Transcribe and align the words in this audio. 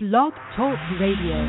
Blog 0.00 0.32
Talk 0.54 0.78
Radio. 1.00 1.42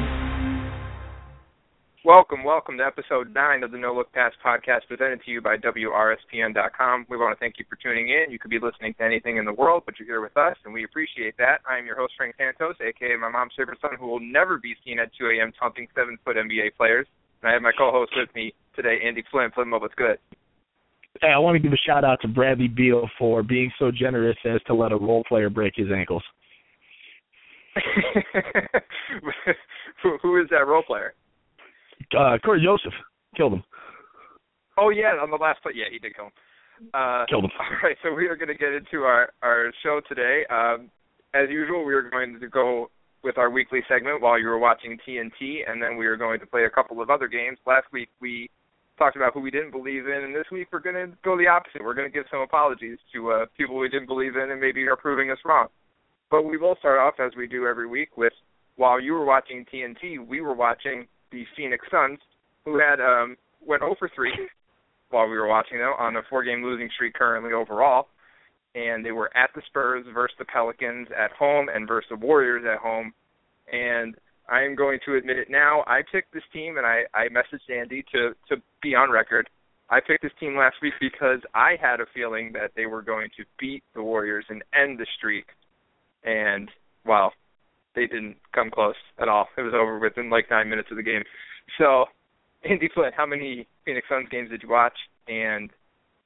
Welcome, 2.03 2.43
welcome 2.43 2.79
to 2.79 2.83
episode 2.83 3.31
9 3.31 3.61
of 3.61 3.69
the 3.69 3.77
No 3.77 3.93
Look 3.93 4.11
Pass 4.11 4.31
podcast 4.43 4.87
presented 4.87 5.21
to 5.23 5.29
you 5.29 5.39
by 5.39 5.55
WRSPN.com. 5.57 7.05
We 7.11 7.17
want 7.17 7.37
to 7.37 7.39
thank 7.39 7.59
you 7.59 7.65
for 7.69 7.75
tuning 7.75 8.09
in. 8.09 8.31
You 8.31 8.39
could 8.39 8.49
be 8.49 8.57
listening 8.57 8.95
to 8.95 9.03
anything 9.03 9.37
in 9.37 9.45
the 9.45 9.53
world, 9.53 9.83
but 9.85 9.99
you're 9.99 10.07
here 10.07 10.21
with 10.21 10.35
us, 10.35 10.57
and 10.65 10.73
we 10.73 10.83
appreciate 10.83 11.37
that. 11.37 11.61
I 11.69 11.77
am 11.77 11.85
your 11.85 11.95
host, 11.95 12.13
Frank 12.17 12.37
Santos, 12.39 12.73
aka 12.81 13.15
my 13.17 13.29
mom's 13.29 13.53
favorite 13.55 13.77
son, 13.81 13.91
who 13.99 14.07
will 14.07 14.19
never 14.19 14.57
be 14.57 14.73
seen 14.83 14.97
at 14.97 15.11
2 15.19 15.27
a.m. 15.27 15.51
taunting 15.59 15.87
seven 15.93 16.17
foot 16.25 16.35
NBA 16.35 16.73
players. 16.75 17.05
And 17.43 17.51
I 17.51 17.53
have 17.53 17.61
my 17.61 17.71
co 17.77 17.91
host 17.91 18.13
with 18.15 18.33
me 18.33 18.55
today, 18.75 18.97
Andy 19.05 19.23
Flint. 19.29 19.53
Flint, 19.53 19.69
what's 19.69 19.93
good? 19.93 20.17
Hey, 21.21 21.29
I 21.29 21.37
want 21.37 21.53
to 21.53 21.59
give 21.61 21.71
a 21.71 21.77
shout 21.85 22.03
out 22.03 22.17
to 22.23 22.27
Bradley 22.27 22.67
Beal 22.67 23.07
for 23.19 23.43
being 23.43 23.71
so 23.77 23.91
generous 23.91 24.37
as 24.43 24.59
to 24.65 24.73
let 24.73 24.91
a 24.91 24.97
role 24.97 25.23
player 25.29 25.51
break 25.51 25.73
his 25.75 25.91
ankles. 25.95 26.23
who, 30.03 30.17
who 30.21 30.41
is 30.41 30.47
that 30.49 30.67
role 30.67 30.83
player? 30.83 31.13
Uh, 32.17 32.37
Cory 32.43 32.61
Joseph 32.63 32.93
killed 33.35 33.53
him. 33.53 33.63
Oh 34.77 34.89
yeah, 34.89 35.17
on 35.21 35.29
the 35.29 35.37
last 35.37 35.61
play, 35.61 35.73
yeah, 35.75 35.85
he 35.91 35.99
did 35.99 36.15
kill 36.15 36.25
him. 36.25 36.31
Uh, 36.93 37.25
Killed 37.27 37.45
him. 37.45 37.51
All 37.59 37.77
right, 37.83 37.97
so 38.01 38.13
we 38.13 38.27
are 38.27 38.35
going 38.35 38.47
to 38.47 38.55
get 38.55 38.73
into 38.73 39.03
our 39.03 39.29
our 39.41 39.71
show 39.83 40.01
today. 40.07 40.45
Um, 40.49 40.89
as 41.33 41.49
usual, 41.49 41.85
we 41.85 41.93
are 41.93 42.09
going 42.09 42.39
to 42.39 42.47
go 42.47 42.89
with 43.23 43.37
our 43.37 43.49
weekly 43.49 43.81
segment 43.89 44.21
while 44.21 44.39
you 44.39 44.47
were 44.47 44.57
watching 44.57 44.97
TNT, 45.07 45.59
and 45.67 45.81
then 45.81 45.97
we 45.97 46.07
are 46.07 46.15
going 46.15 46.39
to 46.39 46.45
play 46.45 46.63
a 46.63 46.69
couple 46.69 47.01
of 47.01 47.09
other 47.09 47.27
games. 47.27 47.57
Last 47.67 47.87
week 47.91 48.09
we 48.21 48.49
talked 48.97 49.15
about 49.15 49.33
who 49.33 49.41
we 49.41 49.51
didn't 49.51 49.71
believe 49.71 50.07
in, 50.07 50.23
and 50.23 50.33
this 50.33 50.45
week 50.51 50.69
we're 50.71 50.79
going 50.79 50.95
to 50.95 51.15
go 51.23 51.37
the 51.37 51.47
opposite. 51.47 51.83
We're 51.83 51.93
going 51.93 52.09
to 52.09 52.13
give 52.13 52.25
some 52.31 52.41
apologies 52.41 52.97
to 53.13 53.31
uh, 53.31 53.45
people 53.57 53.77
we 53.77 53.89
didn't 53.89 54.07
believe 54.07 54.35
in 54.35 54.51
and 54.51 54.59
maybe 54.59 54.87
are 54.87 54.95
proving 54.95 55.31
us 55.31 55.37
wrong. 55.43 55.67
But 56.31 56.43
we 56.43 56.57
will 56.57 56.75
start 56.79 56.99
off 56.99 57.19
as 57.19 57.35
we 57.35 57.47
do 57.47 57.65
every 57.65 57.87
week 57.87 58.17
with 58.17 58.33
while 58.75 58.99
you 58.99 59.13
were 59.13 59.25
watching 59.25 59.65
TNT, 59.73 60.25
we 60.25 60.41
were 60.41 60.53
watching 60.53 61.05
the 61.31 61.43
Phoenix 61.57 61.85
Suns, 61.91 62.19
who 62.63 62.79
had 62.79 63.01
um, 63.01 63.35
went 63.65 63.81
0 63.81 63.95
for 63.99 64.09
3 64.15 64.31
while 65.09 65.27
we 65.27 65.37
were 65.37 65.47
watching 65.47 65.79
them 65.79 65.93
on 65.97 66.15
a 66.15 66.21
four-game 66.29 66.63
losing 66.63 66.89
streak 66.95 67.13
currently 67.13 67.51
overall, 67.51 68.07
and 68.75 69.03
they 69.03 69.11
were 69.11 69.35
at 69.35 69.49
the 69.55 69.61
Spurs 69.67 70.05
versus 70.13 70.35
the 70.39 70.45
Pelicans 70.45 71.07
at 71.17 71.31
home 71.31 71.67
and 71.73 71.87
versus 71.87 72.09
the 72.09 72.15
Warriors 72.15 72.63
at 72.71 72.79
home, 72.79 73.11
and 73.71 74.15
I 74.49 74.61
am 74.63 74.75
going 74.75 74.99
to 75.05 75.15
admit 75.15 75.37
it 75.37 75.49
now. 75.49 75.83
I 75.85 76.01
picked 76.11 76.33
this 76.33 76.43
team, 76.53 76.77
and 76.77 76.85
I 76.85 77.01
I 77.13 77.27
messaged 77.27 77.69
Andy 77.69 78.03
to 78.13 78.31
to 78.49 78.61
be 78.81 78.95
on 78.95 79.11
record. 79.11 79.49
I 79.89 79.99
picked 79.99 80.23
this 80.23 80.31
team 80.39 80.55
last 80.55 80.75
week 80.81 80.93
because 80.99 81.39
I 81.53 81.75
had 81.81 81.99
a 81.99 82.05
feeling 82.13 82.51
that 82.53 82.71
they 82.75 82.85
were 82.85 83.01
going 83.01 83.29
to 83.37 83.43
beat 83.59 83.83
the 83.95 84.03
Warriors 84.03 84.45
and 84.49 84.63
end 84.73 84.99
the 84.99 85.07
streak, 85.17 85.45
and 86.23 86.69
well, 87.05 87.33
they 87.95 88.07
didn't 88.07 88.37
come 88.53 88.69
close 88.71 88.95
at 89.19 89.27
all. 89.27 89.47
It 89.57 89.61
was 89.61 89.73
over 89.73 89.99
within 89.99 90.29
like 90.29 90.49
nine 90.49 90.69
minutes 90.69 90.89
of 90.91 90.97
the 90.97 91.03
game. 91.03 91.23
So, 91.77 92.05
Andy 92.69 92.89
Flint, 92.93 93.13
how 93.15 93.25
many 93.25 93.67
Phoenix 93.85 94.07
Suns 94.09 94.27
games 94.29 94.49
did 94.49 94.63
you 94.63 94.69
watch, 94.69 94.93
and 95.27 95.69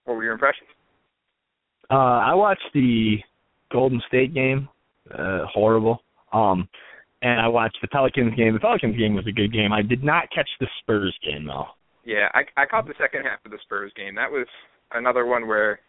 what 0.05 0.16
were 0.16 0.23
your 0.23 0.33
impressions? 0.33 0.69
Uh, 1.89 1.95
I 1.95 2.33
watched 2.33 2.69
the 2.73 3.17
Golden 3.72 4.02
State 4.08 4.33
game. 4.33 4.69
Uh, 5.11 5.45
horrible. 5.52 6.02
Um, 6.31 6.67
and 7.22 7.39
I 7.39 7.47
watched 7.47 7.78
the 7.81 7.88
Pelicans 7.88 8.35
game. 8.35 8.53
The 8.53 8.59
Pelicans 8.59 8.97
game 8.97 9.16
was 9.16 9.25
a 9.28 9.31
good 9.31 9.53
game. 9.53 9.72
I 9.72 9.81
did 9.81 10.03
not 10.03 10.25
catch 10.33 10.50
the 10.59 10.67
Spurs 10.81 11.16
game 11.23 11.45
though. 11.45 11.67
Yeah, 12.05 12.28
I 12.33 12.44
I 12.61 12.66
caught 12.66 12.85
the 12.85 12.94
second 13.00 13.23
half 13.23 13.39
of 13.45 13.52
the 13.52 13.59
Spurs 13.63 13.91
game. 13.95 14.16
That 14.16 14.31
was 14.31 14.47
another 14.94 15.25
one 15.25 15.47
where 15.47 15.80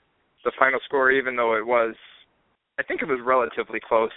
the 0.44 0.52
final 0.58 0.78
score, 0.84 1.10
even 1.10 1.36
though 1.36 1.56
it 1.56 1.66
was, 1.66 1.94
I 2.78 2.82
think 2.82 3.02
it 3.02 3.08
was 3.08 3.20
relatively 3.24 3.80
close. 3.80 4.10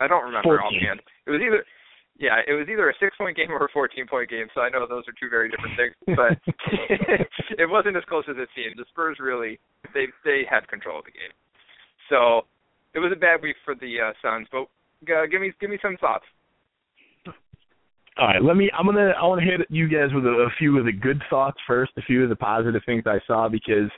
I 0.00 0.08
don't 0.08 0.24
remember 0.24 0.58
14. 0.60 0.64
offhand. 0.64 1.00
It 1.26 1.30
was 1.30 1.40
either 1.40 1.64
yeah, 2.18 2.40
it 2.48 2.52
was 2.52 2.66
either 2.68 2.88
a 2.88 2.94
six 2.98 3.16
point 3.16 3.36
game 3.36 3.50
or 3.50 3.64
a 3.64 3.68
fourteen 3.72 4.06
point 4.06 4.30
game, 4.30 4.46
so 4.54 4.62
I 4.62 4.70
know 4.70 4.86
those 4.88 5.04
are 5.06 5.12
two 5.20 5.28
very 5.28 5.50
different 5.50 5.76
things. 5.76 5.94
But 6.16 6.40
it 7.60 7.68
wasn't 7.68 7.96
as 7.96 8.04
close 8.08 8.24
as 8.28 8.36
it 8.38 8.48
seemed. 8.56 8.76
The 8.78 8.86
Spurs 8.88 9.18
really 9.20 9.60
they 9.92 10.06
they 10.24 10.42
had 10.48 10.66
control 10.68 11.00
of 11.00 11.04
the 11.04 11.12
game. 11.12 11.32
So 12.08 12.46
it 12.94 13.00
was 13.00 13.12
a 13.12 13.20
bad 13.20 13.42
week 13.42 13.56
for 13.64 13.74
the 13.74 14.00
uh, 14.00 14.12
Suns, 14.22 14.48
but 14.50 14.64
uh, 15.12 15.26
give 15.30 15.42
me 15.42 15.52
give 15.60 15.68
me 15.68 15.78
some 15.82 15.96
thoughts. 16.00 16.24
All 18.18 18.28
right, 18.28 18.42
let 18.42 18.56
me. 18.56 18.70
I'm 18.72 18.86
gonna. 18.86 19.12
I 19.20 19.26
want 19.26 19.42
to 19.42 19.46
hit 19.46 19.66
you 19.68 19.86
guys 19.88 20.08
with 20.14 20.24
a, 20.24 20.48
a 20.48 20.48
few 20.58 20.78
of 20.78 20.86
the 20.86 20.92
good 20.92 21.22
thoughts 21.28 21.58
first, 21.66 21.92
a 21.98 22.02
few 22.02 22.22
of 22.22 22.30
the 22.30 22.36
positive 22.36 22.80
things 22.86 23.02
I 23.04 23.20
saw 23.26 23.46
because 23.46 23.90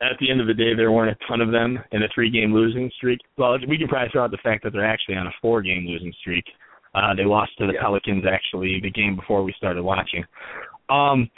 at 0.00 0.16
the 0.20 0.30
end 0.30 0.40
of 0.40 0.46
the 0.46 0.54
day, 0.54 0.74
there 0.74 0.92
weren't 0.92 1.10
a 1.10 1.26
ton 1.26 1.40
of 1.40 1.50
them 1.50 1.78
in 1.92 2.02
a 2.02 2.08
three-game 2.14 2.52
losing 2.52 2.90
streak. 2.96 3.18
Well, 3.36 3.58
we 3.68 3.78
can 3.78 3.88
probably 3.88 4.10
throw 4.10 4.24
out 4.24 4.30
the 4.30 4.38
fact 4.38 4.62
that 4.64 4.72
they're 4.72 4.86
actually 4.86 5.16
on 5.16 5.26
a 5.26 5.32
four-game 5.42 5.86
losing 5.86 6.12
streak. 6.20 6.44
Uh, 6.94 7.14
they 7.14 7.24
lost 7.24 7.52
to 7.58 7.66
the 7.66 7.74
Yeah. 7.74 7.82
Pelicans 7.82 8.24
actually 8.24 8.80
the 8.80 8.90
game 8.90 9.16
before 9.16 9.42
we 9.42 9.52
started 9.54 9.82
watching. 9.82 10.24
Um, 10.88 11.28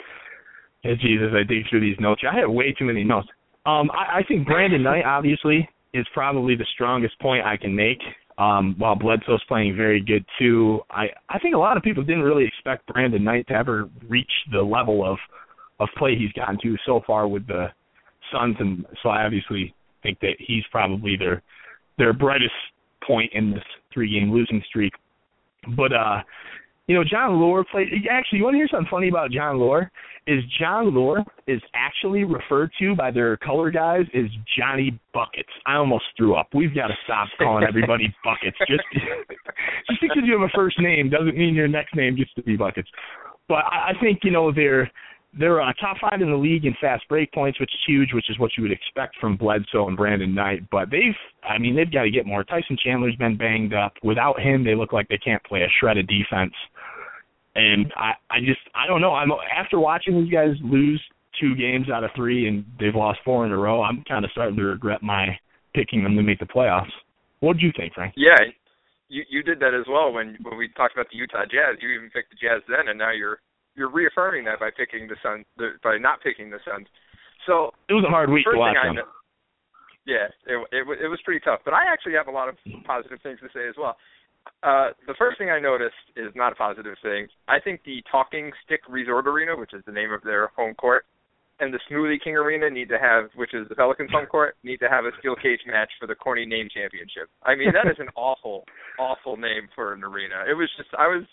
Jesus, 0.83 1.31
I 1.33 1.43
dig 1.43 1.67
through 1.69 1.81
these 1.81 1.99
notes. 1.99 2.21
I 2.29 2.39
have 2.39 2.49
way 2.49 2.71
too 2.73 2.85
many 2.85 3.03
notes. 3.03 3.27
Um, 3.65 3.91
I, 3.91 4.19
I 4.19 4.23
think 4.27 4.47
Brandon 4.47 4.81
Knight 4.81 5.05
obviously 5.05 5.67
is 5.93 6.07
probably 6.13 6.55
the 6.55 6.65
strongest 6.73 7.19
point 7.19 7.45
I 7.45 7.57
can 7.57 7.75
make. 7.75 7.99
Um, 8.37 8.75
while 8.79 8.95
Bledsoe's 8.95 9.43
playing 9.47 9.75
very 9.75 10.01
good 10.01 10.25
too, 10.39 10.79
I 10.89 11.07
I 11.29 11.37
think 11.39 11.53
a 11.53 11.59
lot 11.59 11.77
of 11.77 11.83
people 11.83 12.01
didn't 12.01 12.23
really 12.23 12.45
expect 12.45 12.87
Brandon 12.87 13.23
Knight 13.23 13.45
to 13.49 13.53
ever 13.53 13.89
reach 14.07 14.31
the 14.51 14.61
level 14.61 15.05
of 15.05 15.17
of 15.79 15.89
play 15.97 16.15
he's 16.15 16.31
gotten 16.31 16.57
to 16.63 16.75
so 16.85 17.01
far 17.05 17.27
with 17.27 17.45
the 17.45 17.67
Suns, 18.31 18.55
and 18.59 18.85
so 19.01 19.09
I 19.09 19.25
obviously 19.25 19.73
think 20.03 20.19
that 20.21 20.35
he's 20.39 20.63
probably 20.71 21.15
their 21.17 21.41
their 21.97 22.13
brightest 22.13 22.53
point 23.05 23.31
in 23.33 23.51
this 23.51 23.63
three 23.93 24.19
game 24.19 24.31
losing 24.31 24.61
streak. 24.67 24.93
But 25.75 25.93
uh 25.93 26.21
you 26.87 26.95
know, 26.95 27.03
Jon 27.03 27.31
Leuer 27.31 27.63
played 27.71 27.87
actually 28.09 28.39
you 28.39 28.45
wanna 28.45 28.57
hear 28.57 28.67
something 28.69 28.89
funny 28.89 29.09
about 29.09 29.31
Jon 29.31 29.57
Leuer? 29.57 29.89
Is 30.27 30.43
Jon 30.59 30.91
Leuer 30.91 31.23
is 31.47 31.61
actually 31.73 32.23
referred 32.23 32.71
to 32.79 32.95
by 32.95 33.09
their 33.09 33.37
color 33.37 33.71
guys 33.71 34.05
as 34.13 34.25
Johnny 34.57 34.99
Buckets. 35.13 35.49
I 35.65 35.75
almost 35.75 36.05
threw 36.15 36.35
up. 36.35 36.47
We've 36.53 36.75
got 36.75 36.87
to 36.87 36.93
stop 37.05 37.27
calling 37.39 37.65
everybody 37.67 38.13
buckets. 38.23 38.57
Just 38.67 38.83
just 39.89 39.99
because 39.99 40.23
you 40.23 40.39
have 40.39 40.47
a 40.47 40.53
first 40.55 40.79
name 40.79 41.09
doesn't 41.09 41.35
mean 41.35 41.55
your 41.55 41.67
next 41.67 41.95
name 41.95 42.15
gets 42.15 42.31
to 42.35 42.43
be 42.43 42.55
buckets. 42.55 42.87
But 43.47 43.65
I, 43.65 43.91
I 43.91 43.93
think, 43.99 44.19
you 44.23 44.31
know, 44.31 44.53
they're 44.53 44.89
they're 45.37 45.61
uh, 45.61 45.71
top 45.79 45.97
five 46.01 46.21
in 46.21 46.29
the 46.29 46.37
league 46.37 46.65
in 46.65 46.75
fast 46.81 47.07
break 47.07 47.31
points, 47.31 47.59
which 47.59 47.69
is 47.73 47.79
huge, 47.87 48.09
which 48.13 48.29
is 48.29 48.37
what 48.37 48.51
you 48.57 48.63
would 48.63 48.71
expect 48.71 49.15
from 49.19 49.37
Bledsoe 49.37 49.87
and 49.87 49.95
Brandon 49.95 50.33
Knight. 50.35 50.69
But 50.69 50.89
they've, 50.89 51.15
I 51.43 51.57
mean, 51.57 51.75
they've 51.75 51.91
got 51.91 52.03
to 52.03 52.11
get 52.11 52.25
more. 52.25 52.43
Tyson 52.43 52.77
Chandler's 52.83 53.15
been 53.15 53.37
banged 53.37 53.73
up. 53.73 53.93
Without 54.03 54.39
him, 54.39 54.63
they 54.63 54.75
look 54.75 54.91
like 54.91 55.07
they 55.07 55.17
can't 55.17 55.43
play 55.43 55.61
a 55.61 55.67
shred 55.79 55.97
of 55.97 56.07
defense. 56.07 56.53
And 57.55 57.91
I, 57.95 58.11
I 58.29 58.39
just, 58.39 58.59
I 58.75 58.87
don't 58.87 59.01
know. 59.01 59.13
I'm 59.13 59.31
after 59.57 59.79
watching 59.79 60.21
these 60.21 60.31
guys 60.31 60.55
lose 60.63 61.01
two 61.39 61.55
games 61.55 61.89
out 61.89 62.03
of 62.03 62.11
three, 62.15 62.47
and 62.47 62.65
they've 62.79 62.95
lost 62.95 63.19
four 63.23 63.45
in 63.45 63.51
a 63.51 63.57
row. 63.57 63.83
I'm 63.83 64.03
kind 64.07 64.25
of 64.25 64.31
starting 64.31 64.57
to 64.57 64.63
regret 64.63 65.01
my 65.01 65.37
picking 65.73 66.03
them 66.03 66.15
to 66.15 66.23
make 66.23 66.39
the 66.39 66.45
playoffs. 66.45 66.91
What 67.39 67.57
do 67.57 67.65
you 67.65 67.71
think, 67.75 67.93
Frank? 67.93 68.13
Yeah, 68.17 68.37
you 69.09 69.23
you 69.29 69.43
did 69.43 69.59
that 69.59 69.73
as 69.73 69.85
well 69.89 70.11
when 70.11 70.37
when 70.43 70.57
we 70.57 70.69
talked 70.69 70.93
about 70.93 71.07
the 71.11 71.17
Utah 71.17 71.43
Jazz. 71.43 71.79
You 71.81 71.89
even 71.89 72.09
picked 72.09 72.31
the 72.31 72.37
Jazz 72.39 72.61
then, 72.67 72.87
and 72.87 72.99
now 72.99 73.11
you're 73.11 73.39
you're 73.81 73.89
reaffirming 73.89 74.45
that 74.45 74.61
by 74.61 74.69
picking 74.69 75.09
the 75.09 75.17
Suns, 75.25 75.45
by 75.81 75.97
not 75.97 76.21
picking 76.21 76.53
the 76.53 76.61
Suns. 76.61 76.85
So 77.49 77.73
It 77.89 77.97
was 77.97 78.05
a 78.05 78.13
hard 78.13 78.29
week 78.29 78.45
to 78.45 78.53
watch 78.53 78.77
them. 78.77 79.01
know, 79.01 79.09
yeah, 80.05 80.29
it, 80.45 80.57
it 80.69 80.83
it 81.05 81.09
was 81.09 81.17
pretty 81.25 81.41
tough. 81.41 81.61
But 81.65 81.73
I 81.73 81.89
actually 81.89 82.13
have 82.13 82.27
a 82.29 82.31
lot 82.31 82.49
of 82.49 82.55
positive 82.85 83.17
things 83.25 83.39
to 83.41 83.49
say 83.53 83.65
as 83.67 83.73
well. 83.77 83.97
Uh, 84.61 84.89
the 85.05 85.13
first 85.17 85.37
thing 85.37 85.49
I 85.49 85.59
noticed 85.59 86.05
is 86.15 86.29
not 86.35 86.53
a 86.53 86.55
positive 86.55 86.95
thing. 87.01 87.27
I 87.47 87.59
think 87.59 87.81
the 87.85 88.01
Talking 88.11 88.51
Stick 88.65 88.81
Resort 88.89 89.27
Arena, 89.27 89.55
which 89.57 89.73
is 89.73 89.81
the 89.85 89.91
name 89.91 90.11
of 90.11 90.21
their 90.23 90.49
home 90.57 90.73
court, 90.73 91.05
and 91.59 91.71
the 91.71 91.79
Smoothie 91.89 92.21
King 92.23 92.35
Arena 92.37 92.69
need 92.69 92.89
to 92.89 92.97
have, 92.97 93.29
which 93.35 93.53
is 93.53 93.69
the 93.69 93.75
Pelicans 93.75 94.09
home 94.11 94.25
court, 94.25 94.57
need 94.63 94.77
to 94.77 94.89
have 94.89 95.05
a 95.05 95.11
steel 95.19 95.35
cage 95.35 95.61
match 95.67 95.91
for 95.99 96.07
the 96.07 96.15
Corny 96.15 96.45
Name 96.45 96.67
Championship. 96.73 97.29
I 97.43 97.53
mean, 97.53 97.69
that 97.73 97.85
is 97.89 97.97
an 97.99 98.09
awful, 98.15 98.65
awful 98.97 99.37
name 99.37 99.69
for 99.75 99.93
an 99.93 100.03
arena. 100.03 100.45
It 100.49 100.55
was 100.55 100.69
just, 100.77 100.89
I 100.97 101.05
was, 101.05 101.23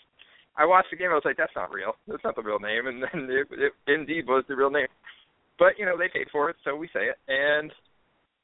I 0.57 0.65
watched 0.65 0.89
the 0.91 0.97
game, 0.97 1.11
I 1.11 1.15
was 1.15 1.25
like, 1.25 1.37
that's 1.37 1.55
not 1.55 1.71
real. 1.71 1.93
That's 2.07 2.23
not 2.23 2.35
the 2.35 2.43
real 2.43 2.59
name, 2.59 2.87
and 2.87 3.03
then 3.03 3.29
it, 3.29 3.47
it 3.51 3.73
indeed 3.87 4.27
was 4.27 4.43
the 4.47 4.55
real 4.55 4.69
name. 4.69 4.87
But 5.57 5.77
you 5.77 5.85
know, 5.85 5.97
they 5.97 6.09
paid 6.11 6.27
for 6.31 6.49
it, 6.49 6.55
so 6.63 6.75
we 6.75 6.87
say 6.87 7.07
it. 7.11 7.17
And 7.27 7.71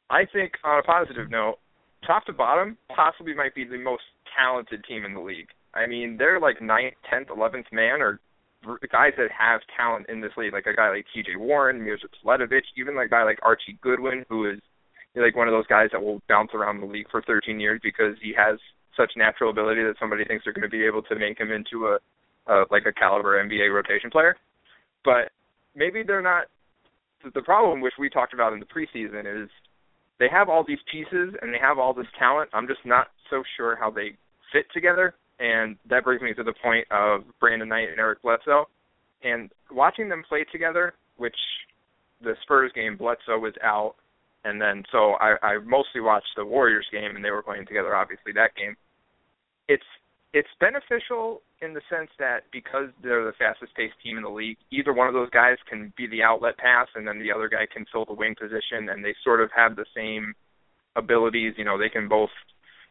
I 0.10 0.26
think, 0.32 0.54
on 0.64 0.80
a 0.80 0.84
positive 0.84 1.30
note, 1.30 1.58
top 2.06 2.26
to 2.26 2.34
bottom, 2.34 2.78
possibly 2.96 3.34
might 3.34 3.56
be 3.56 3.66
the 3.66 3.78
most 3.78 4.04
talented 4.38 4.84
team 4.86 5.06
in 5.06 5.14
the 5.14 5.20
league. 5.20 5.48
I 5.74 5.88
mean, 5.88 6.16
they're 6.18 6.40
like 6.40 6.62
ninth, 6.62 6.94
tenth, 7.10 7.28
eleventh 7.36 7.68
man, 7.72 8.02
or 8.02 8.20
guys 8.92 9.14
that 9.18 9.30
have 9.38 9.62
talent 9.76 10.08
in 10.10 10.22
this 10.22 10.32
league, 10.38 10.54
like 10.54 10.66
a 10.66 10.76
guy 10.76 10.90
like 10.90 11.06
T.J. 11.14 11.36
Warren, 11.38 11.82
Mirza 11.82 12.08
Teletovic, 12.24 12.64
even 12.78 12.96
like 12.96 13.08
a 13.08 13.10
guy 13.10 13.24
like 13.24 13.40
Archie 13.42 13.78
Goodwin, 13.82 14.26
who 14.30 14.50
is 14.50 14.60
like 15.16 15.36
one 15.36 15.48
of 15.48 15.54
those 15.54 15.68
guys 15.68 15.90
that 15.92 16.02
will 16.02 16.22
bounce 16.28 16.52
around 16.54 16.82
the 16.82 16.86
league 16.86 17.10
for 17.10 17.22
13 17.22 17.60
years 17.60 17.80
because 17.84 18.16
he 18.22 18.34
has 18.38 18.60
such 18.98 19.12
natural 19.16 19.50
ability 19.50 19.84
that 19.84 19.96
somebody 20.00 20.26
thinks 20.26 20.44
they're 20.44 20.54
going 20.54 20.64
to 20.64 20.70
be 20.70 20.86
able 20.86 21.02
to 21.04 21.16
make 21.16 21.40
him 21.40 21.52
into 21.52 21.88
a, 21.88 21.98
a 22.52 22.66
like 22.72 22.86
a 22.86 22.94
caliber 22.94 23.44
NBA 23.44 23.74
rotation 23.74 24.10
player. 24.10 24.36
But 25.04 25.32
maybe 25.76 26.04
they're 26.04 26.22
not. 26.22 26.46
The 27.34 27.42
problem, 27.42 27.82
which 27.82 27.94
we 27.98 28.10
talked 28.10 28.34
about 28.34 28.54
in 28.54 28.60
the 28.60 28.66
preseason, 28.66 29.44
is 29.44 29.50
they 30.20 30.28
have 30.32 30.48
all 30.48 30.64
these 30.68 30.80
pieces 30.92 31.34
and 31.42 31.54
they 31.54 31.60
have 31.60 31.80
all 31.80 31.94
this 31.94 32.06
talent. 32.20 32.50
I'm 32.54 32.68
just 32.68 32.86
not 32.86 33.08
so 33.30 33.44
sure 33.58 33.76
how 33.76 33.90
they 33.90 34.12
fit 34.54 34.66
together. 34.74 35.16
and 35.40 35.76
that 35.90 36.04
brings 36.04 36.22
me 36.22 36.34
to 36.34 36.44
the 36.44 36.54
point 36.64 36.88
of 36.92 37.22
Brandon 37.40 37.68
Knight 37.68 37.90
and 37.90 38.00
Eric 38.00 38.22
Bledsoe. 38.22 38.66
And 39.24 39.50
watching 39.72 40.08
them 40.08 40.24
play 40.28 40.46
together, 40.52 40.94
which 41.18 41.36
the 42.22 42.36
Spurs 42.44 42.72
game, 42.74 42.96
Bledsoe 42.98 43.40
was 43.40 43.54
out, 43.64 43.96
and 44.44 44.62
then 44.62 44.84
so 44.92 45.14
I, 45.20 45.36
I 45.42 45.58
mostly 45.60 46.02
watched 46.02 46.30
the 46.38 46.46
Warriors 46.46 46.86
game, 46.92 47.16
and 47.16 47.26
they 47.26 47.32
were 47.32 47.42
playing 47.44 47.66
together. 47.66 47.96
Obviously, 47.96 48.32
that 48.34 48.56
game. 48.56 48.76
It's 49.68 49.84
it's 50.34 50.50
beneficial 50.60 51.42
in 51.62 51.74
the 51.74 51.82
sense 51.90 52.10
that 52.20 52.44
because 52.52 52.90
they're 53.02 53.24
the 53.24 53.32
fastest 53.40 53.74
paced 53.76 53.96
team 54.04 54.18
in 54.18 54.24
the 54.24 54.30
league, 54.30 54.58
either 54.70 54.92
one 54.92 55.08
of 55.08 55.14
those 55.14 55.30
guys 55.30 55.56
can 55.70 55.94
be 55.96 56.08
the 56.08 56.22
outlet 56.22 56.58
pass, 56.58 56.88
and 56.96 57.08
then 57.08 57.20
the 57.20 57.32
other 57.32 57.48
guy 57.48 57.66
can 57.72 57.86
fill 57.92 58.04
the 58.04 58.14
wing 58.14 58.36
position, 58.38 58.90
and 58.90 59.04
they 59.04 59.16
sort 59.24 59.40
of 59.40 59.50
have 59.56 59.78
the 59.78 59.86
same 59.96 60.34
abilities. 60.98 61.54
You 61.58 61.64
know, 61.64 61.80
they 61.80 61.90
can 61.90 62.10
both 62.10 62.32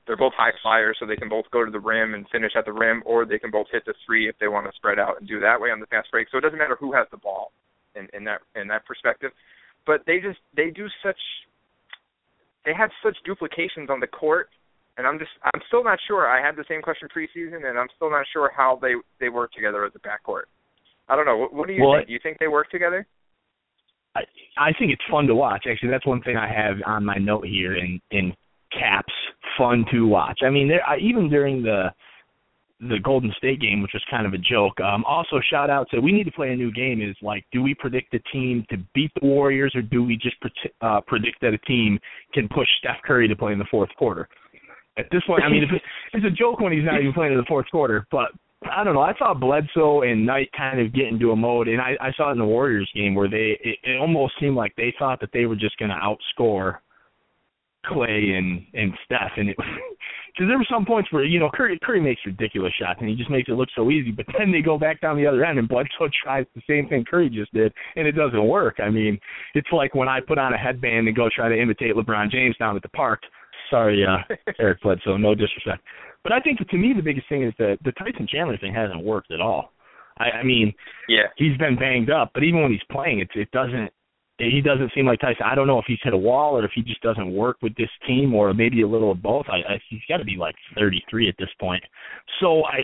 they're 0.07 0.17
both 0.17 0.33
high 0.37 0.53
flyers, 0.63 0.97
so 0.99 1.07
they 1.07 1.17
can 1.17 1.29
both 1.29 1.47
go 1.51 1.65
to 1.65 1.71
the 1.71 1.81
rim 1.81 2.15
and 2.15 2.27
finish 2.31 2.53
at 2.57 2.65
the 2.65 2.73
rim, 2.73 3.03
or 3.07 3.25
they 3.25 3.39
can 3.39 3.51
both 3.51 3.67
hit 3.71 3.85
the 3.87 3.95
three 4.07 4.29
if 4.29 4.37
they 4.39 4.49
want 4.49 4.67
to 4.67 4.73
spread 4.77 4.99
out 4.99 5.19
and 5.19 5.29
do 5.29 5.41
that 5.41 5.61
way 5.61 5.71
on 5.71 5.81
the 5.81 5.87
fast 5.87 6.11
break. 6.11 6.29
So 6.31 6.39
it 6.39 6.43
doesn't 6.43 6.59
matter 6.59 6.77
who 6.79 6.93
has 6.93 7.07
the 7.11 7.17
ball 7.17 7.53
in, 7.95 8.09
in 8.13 8.25
that 8.25 8.41
in 8.55 8.69
that 8.69 8.87
perspective. 8.87 9.33
But 9.87 10.03
they 10.07 10.19
just 10.19 10.39
they 10.57 10.71
do 10.71 10.87
such 11.03 11.21
they 12.65 12.73
have 12.73 12.91
such 13.03 13.17
duplications 13.25 13.91
on 13.91 14.01
the 14.01 14.07
court, 14.07 14.49
and 14.97 15.07
I'm 15.07 15.19
just 15.19 15.31
I'm 15.45 15.61
still 15.69 15.85
not 15.85 15.99
sure. 16.07 16.29
I 16.29 16.45
had 16.45 16.57
the 16.57 16.65
same 16.69 16.83
question 16.83 17.09
preseason, 17.15 17.69
and 17.69 17.79
I'm 17.79 17.89
still 17.97 18.11
not 18.11 18.27
sure 18.33 18.51
how 18.57 18.79
they 18.81 18.95
they 19.21 19.29
work 19.29 19.53
together 19.53 19.85
as 19.85 19.93
a 19.95 19.99
backcourt. 19.99 20.45
I 21.09 21.17
don't 21.17 21.27
know. 21.27 21.37
What, 21.37 21.55
what 21.55 21.67
do 21.67 21.75
you 21.75 21.83
well, 21.83 21.99
think? 21.99 22.09
Do 22.09 22.13
you 22.13 22.21
think 22.23 22.39
they 22.39 22.49
work 22.49 22.71
together? 22.71 23.07
I 24.15 24.21
I 24.57 24.73
think 24.79 24.93
it's 24.93 25.03
fun 25.11 25.27
to 25.27 25.35
watch. 25.35 25.65
Actually, 25.71 25.91
that's 25.91 26.07
one 26.07 26.23
thing 26.23 26.37
I 26.37 26.49
have 26.49 26.77
on 26.87 27.05
my 27.05 27.17
note 27.17 27.47
here 27.47 27.77
in 27.77 28.01
in 28.11 28.33
caps. 28.73 29.13
Fun 29.59 29.85
to 29.93 30.07
watch. 30.07 30.41
I 30.45 30.51
mean, 30.51 30.69
there 30.69 30.83
I, 30.87 30.99
even 30.99 31.29
during 31.29 31.63
the 31.63 31.91
the 32.81 32.99
Golden 33.03 33.33
State 33.39 33.61
game, 33.61 33.83
which 33.83 33.93
was 33.95 34.03
kind 34.11 34.27
of 34.27 34.35
a 34.35 34.39
joke. 34.39 34.79
Um, 34.81 35.05
also, 35.05 35.41
shout 35.51 35.71
out 35.71 35.89
to 35.91 36.01
we 36.01 36.13
need 36.13 36.25
to 36.25 36.33
play 36.33 36.51
a 36.51 36.57
new 36.57 36.73
game. 36.73 37.01
Is 37.03 37.17
like, 37.23 37.45
do 37.53 37.63
we 37.63 37.75
predict 37.75 38.13
the 38.13 38.21
team 38.33 38.65
to 38.71 38.77
beat 38.95 39.11
the 39.21 39.27
Warriors, 39.27 39.73
or 39.75 39.83
do 39.83 40.03
we 40.03 40.17
just 40.17 40.41
pre- 40.41 40.51
uh, 40.81 41.01
predict 41.07 41.41
that 41.41 41.55
a 41.55 41.59
team 41.59 41.99
can 42.33 42.49
push 42.49 42.69
Steph 42.79 43.03
Curry 43.05 43.29
to 43.29 43.37
play 43.37 43.53
in 43.53 43.59
the 43.59 43.67
fourth 43.71 43.91
quarter? 43.97 44.29
At 44.97 45.07
this 45.11 45.23
point, 45.27 45.43
I 45.43 45.49
mean, 45.49 45.65
it's, 46.13 46.25
a 46.25 46.31
joke 46.31 46.61
when 46.61 46.73
he's 46.73 46.85
not 46.85 47.01
even 47.01 47.13
playing 47.13 47.33
in 47.33 47.39
the 47.39 47.45
fourth 47.49 47.67
quarter. 47.71 48.07
But 48.11 48.31
I 48.71 48.85
don't 48.85 48.95
know. 48.95 49.01
I 49.01 49.15
saw 49.19 49.35
Bledsoe 49.35 50.03
and 50.03 50.25
Knight 50.25 50.51
kind 50.57 50.81
of 50.81 50.95
get 50.95 51.09
into 51.09 51.33
a 51.33 51.37
mode, 51.37 51.69
and 51.69 51.81
I, 51.81 51.97
I 52.01 52.13
saw 52.17 52.31
it 52.31 52.33
in 52.33 52.39
the 52.39 52.45
Warriors 52.45 52.91
game 52.95 53.15
where 53.15 53.29
they 53.29 53.59
it, 53.63 53.79
it 53.83 54.01
almost 54.01 54.35
seemed 54.41 54.57
like 54.57 54.75
they 54.77 54.95
thought 54.99 55.21
that 55.21 55.31
they 55.33 55.47
were 55.47 55.57
just 55.57 55.77
going 55.79 55.91
to 55.91 55.97
outscore 55.97 56.79
Klay 57.85 58.37
and 58.37 58.65
and 58.73 58.93
Steph, 59.05 59.33
and 59.37 59.51
it 59.51 59.57
because 59.57 59.69
there 60.49 60.59
were 60.59 60.67
some 60.71 60.85
points 60.85 61.13
where 61.13 61.25
you 61.25 61.39
know 61.39 61.51
Curry 61.53 61.79
Curry 61.83 62.01
makes 62.01 62.21
ridiculous 62.25 62.73
shots 62.81 62.99
and 63.01 63.09
he 63.09 63.15
just 63.15 63.31
makes 63.31 63.49
it 63.49 63.53
look 63.53 63.69
so 63.77 63.91
easy, 63.91 64.11
but 64.11 64.27
then 64.39 64.51
they 64.51 64.61
go 64.61 64.79
back 64.79 65.01
down 65.01 65.17
the 65.17 65.27
other 65.27 65.45
end 65.45 65.59
and 65.59 65.69
Bledsoe 65.69 66.09
tries 66.23 66.47
the 66.55 66.63
same 66.69 66.89
thing 66.89 67.05
Curry 67.09 67.29
just 67.29 67.53
did, 67.53 67.73
and 67.97 68.07
it 68.07 68.13
doesn't 68.13 68.47
work. 68.47 68.77
I 68.79 68.91
mean, 68.91 69.19
it's 69.55 69.69
like 69.73 69.95
when 69.95 70.09
I 70.09 70.21
put 70.21 70.39
on 70.39 70.55
a 70.55 70.59
headband 70.59 71.07
and 71.07 71.17
go 71.17 71.29
try 71.35 71.49
to 71.49 71.61
imitate 71.61 71.95
LeBron 71.95 72.31
James 72.31 72.57
down 72.57 72.77
at 72.77 72.83
the 72.83 72.89
park. 72.89 73.23
Sorry, 73.71 74.05
uh, 74.05 74.19
Eric 74.59 74.83
Bledsoe, 74.83 75.17
no 75.17 75.35
disrespect, 75.35 75.83
but 76.23 76.33
I 76.33 76.41
think 76.41 76.59
to 76.59 76.77
me 76.77 76.93
the 76.95 77.03
biggest 77.03 77.29
thing 77.29 77.43
is 77.45 77.53
that 77.59 77.79
the 77.85 77.93
Tyson 77.93 78.27
Chandler 78.31 78.59
thing 78.59 78.75
hasn't 78.75 79.05
worked 79.05 79.31
at 79.31 79.41
all. 79.41 79.73
I, 80.19 80.39
I 80.39 80.43
mean, 80.43 80.73
yeah, 81.09 81.27
he's 81.37 81.57
been 81.59 81.77
banged 81.77 82.11
up, 82.11 82.31
but 82.35 82.45
even 82.45 82.63
when 82.63 82.71
he's 82.71 82.81
playing, 82.91 83.21
it 83.21 83.29
it 83.35 83.51
doesn't 83.51 83.91
he 84.39 84.61
doesn't 84.61 84.91
seem 84.95 85.07
like 85.07 85.21
Tyson. 85.21 85.45
I 85.45 85.55
don't 85.55 85.67
know 85.67 85.79
if 85.79 85.85
he's 85.87 85.99
hit 86.03 86.13
a 86.13 86.19
wall 86.19 86.57
or 86.57 86.65
if 86.65 86.73
he 86.75 86.83
just 86.83 87.01
doesn't 87.03 87.33
work 87.33 87.59
with 87.63 87.75
this 87.77 87.91
team 88.07 88.35
or 88.35 88.53
maybe 88.53 88.83
a 88.83 88.89
little 88.89 89.13
of 89.13 89.23
both. 89.23 89.47
I, 89.49 89.75
I 89.75 89.81
he's 89.89 90.01
got 90.09 90.17
to 90.17 90.25
be 90.25 90.37
like 90.37 90.57
33 90.77 91.29
at 91.29 91.37
this 91.39 91.51
point. 91.61 91.83
So 92.41 92.65
I, 92.65 92.81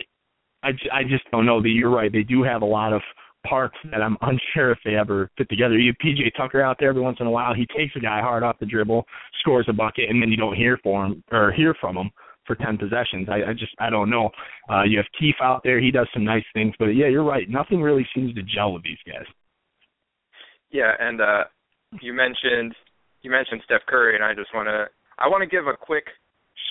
I, 0.63 0.69
I 0.93 1.03
just 1.03 1.29
don't 1.31 1.45
know. 1.45 1.61
That 1.61 1.69
you're 1.69 1.89
right. 1.89 2.11
They 2.11 2.23
do 2.23 2.41
have 2.43 2.61
a 2.61 2.65
lot 2.65 2.93
of 2.93 3.01
parts 3.43 3.75
that 3.91 4.01
I'm 4.01 4.17
unsure 4.21 4.71
if 4.71 4.79
they 4.83 4.95
ever 4.95 5.29
fit 5.37 5.49
together. 5.49 5.77
You 5.77 5.93
have 5.93 6.05
PJ 6.05 6.35
Tucker 6.37 6.61
out 6.61 6.77
there 6.79 6.89
every 6.89 7.01
once 7.01 7.17
in 7.19 7.27
a 7.27 7.31
while. 7.31 7.53
He 7.53 7.65
takes 7.77 7.95
a 7.95 7.99
guy 7.99 8.21
hard 8.21 8.43
off 8.43 8.59
the 8.59 8.65
dribble, 8.65 9.05
scores 9.39 9.65
a 9.69 9.73
bucket, 9.73 10.09
and 10.09 10.21
then 10.21 10.29
you 10.29 10.37
don't 10.37 10.55
hear 10.55 10.79
for 10.83 11.05
him 11.05 11.23
or 11.31 11.51
hear 11.51 11.75
from 11.79 11.97
him 11.97 12.11
for 12.45 12.55
10 12.55 12.77
possessions. 12.77 13.27
I, 13.29 13.51
I 13.51 13.53
just 13.53 13.73
I 13.79 13.89
don't 13.89 14.09
know. 14.09 14.29
Uh, 14.69 14.83
you 14.83 14.97
have 14.97 15.05
Keith 15.19 15.35
out 15.41 15.61
there. 15.63 15.79
He 15.79 15.91
does 15.91 16.07
some 16.13 16.25
nice 16.25 16.43
things, 16.53 16.73
but 16.79 16.87
yeah, 16.87 17.07
you're 17.07 17.23
right. 17.23 17.49
Nothing 17.49 17.81
really 17.81 18.07
seems 18.15 18.33
to 18.35 18.41
gel 18.43 18.73
with 18.73 18.83
these 18.83 18.97
guys. 19.05 19.25
Yeah, 20.71 20.91
and 20.99 21.21
uh 21.21 21.43
you 22.01 22.13
mentioned 22.13 22.73
you 23.21 23.31
mentioned 23.31 23.61
Steph 23.65 23.85
Curry, 23.87 24.15
and 24.15 24.23
I 24.23 24.33
just 24.33 24.53
want 24.53 24.67
to 24.67 24.85
I 25.19 25.27
want 25.27 25.41
to 25.41 25.47
give 25.47 25.67
a 25.67 25.75
quick 25.77 26.05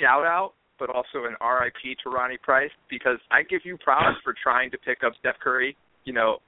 shout 0.01 0.25
out, 0.25 0.55
but 0.79 0.91
also 0.91 1.27
an 1.27 1.37
RIP 1.41 1.99
to 2.03 2.11
Ronnie 2.11 2.39
Price 2.43 2.71
because 2.89 3.19
I 3.31 3.43
give 3.43 3.61
you 3.65 3.77
props 3.79 4.19
for 4.25 4.35
trying 4.43 4.71
to 4.73 4.79
pick 4.79 4.99
up 5.05 5.13
Steph 5.21 5.39
Curry, 5.43 5.77
you 6.05 6.13
know, 6.13 6.39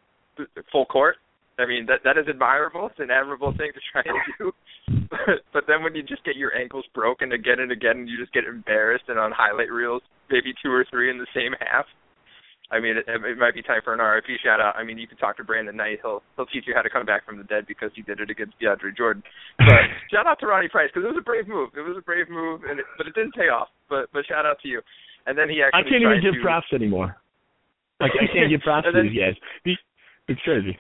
full 0.71 0.87
court. 0.87 1.17
I 1.59 1.67
mean 1.67 1.87
that 1.87 2.01
that 2.05 2.17
is 2.17 2.27
admirable. 2.29 2.87
It's 2.87 2.99
an 2.99 3.11
admirable 3.11 3.53
thing 3.57 3.73
to 3.75 3.81
try 3.93 4.03
and 4.05 4.19
do. 4.39 4.53
But, 5.13 5.45
but 5.53 5.65
then 5.69 5.85
when 5.85 5.95
you 5.95 6.03
just 6.03 6.25
get 6.25 6.37
your 6.37 6.57
ankles 6.57 6.85
broken 6.95 7.33
again 7.33 7.61
and 7.61 7.71
again, 7.71 8.03
and 8.03 8.09
you 8.09 8.17
just 8.19 8.33
get 8.33 8.45
embarrassed 8.45 9.05
and 9.09 9.19
on 9.19 9.31
highlight 9.31 9.71
reels, 9.71 10.03
maybe 10.31 10.55
two 10.65 10.73
or 10.73 10.87
three 10.91 11.11
in 11.11 11.19
the 11.19 11.27
same 11.37 11.53
half, 11.61 11.85
I 12.73 12.81
mean, 12.81 12.97
it, 12.97 13.05
it 13.05 13.37
might 13.37 13.53
be 13.53 13.61
time 13.61 13.85
for 13.85 13.93
an 13.93 14.01
RIP 14.01 14.41
shout 14.41 14.57
out. 14.57 14.75
I 14.81 14.83
mean, 14.83 14.97
you 14.97 15.07
can 15.07 15.21
talk 15.21 15.37
to 15.37 15.45
Brandon 15.45 15.77
Knight; 15.77 16.01
he'll 16.01 16.25
he'll 16.37 16.49
teach 16.49 16.65
you 16.67 16.73
how 16.75 16.81
to 16.81 16.89
come 16.89 17.05
back 17.05 17.27
from 17.29 17.37
the 17.37 17.45
dead 17.45 17.69
because 17.69 17.93
he 17.95 18.01
did 18.01 18.19
it 18.19 18.31
against 18.31 18.57
DeAndre 18.57 18.97
Jordan. 18.97 19.23
But 19.59 19.93
shout 20.11 20.27
out 20.27 20.41
to 20.41 20.47
Ronnie 20.49 20.73
Price 20.73 20.89
because 20.89 21.05
it 21.05 21.13
was 21.13 21.21
a 21.21 21.25
brave 21.25 21.47
move. 21.47 21.69
It 21.77 21.85
was 21.85 22.01
a 22.01 22.01
brave 22.01 22.33
move, 22.33 22.65
and 22.65 22.81
it, 22.81 22.87
but 22.97 23.07
it 23.07 23.15
didn't 23.15 23.37
pay 23.37 23.53
off. 23.53 23.69
But 23.93 24.09
but 24.17 24.25
shout 24.25 24.47
out 24.49 24.57
to 24.65 24.69
you. 24.69 24.81
And 25.29 25.37
then 25.37 25.53
he 25.53 25.61
actually. 25.61 25.85
I 25.85 25.89
can't 25.89 26.01
even 26.01 26.25
give 26.25 26.41
to, 26.41 26.43
props 26.43 26.73
anymore. 26.73 27.21
Like 28.01 28.17
I 28.17 28.25
can't 28.33 28.49
give 28.49 28.61
props 28.65 28.89
to 28.89 28.97
these 28.97 29.21
guys. 29.21 29.37
It's 30.33 30.41
crazy. 30.43 30.79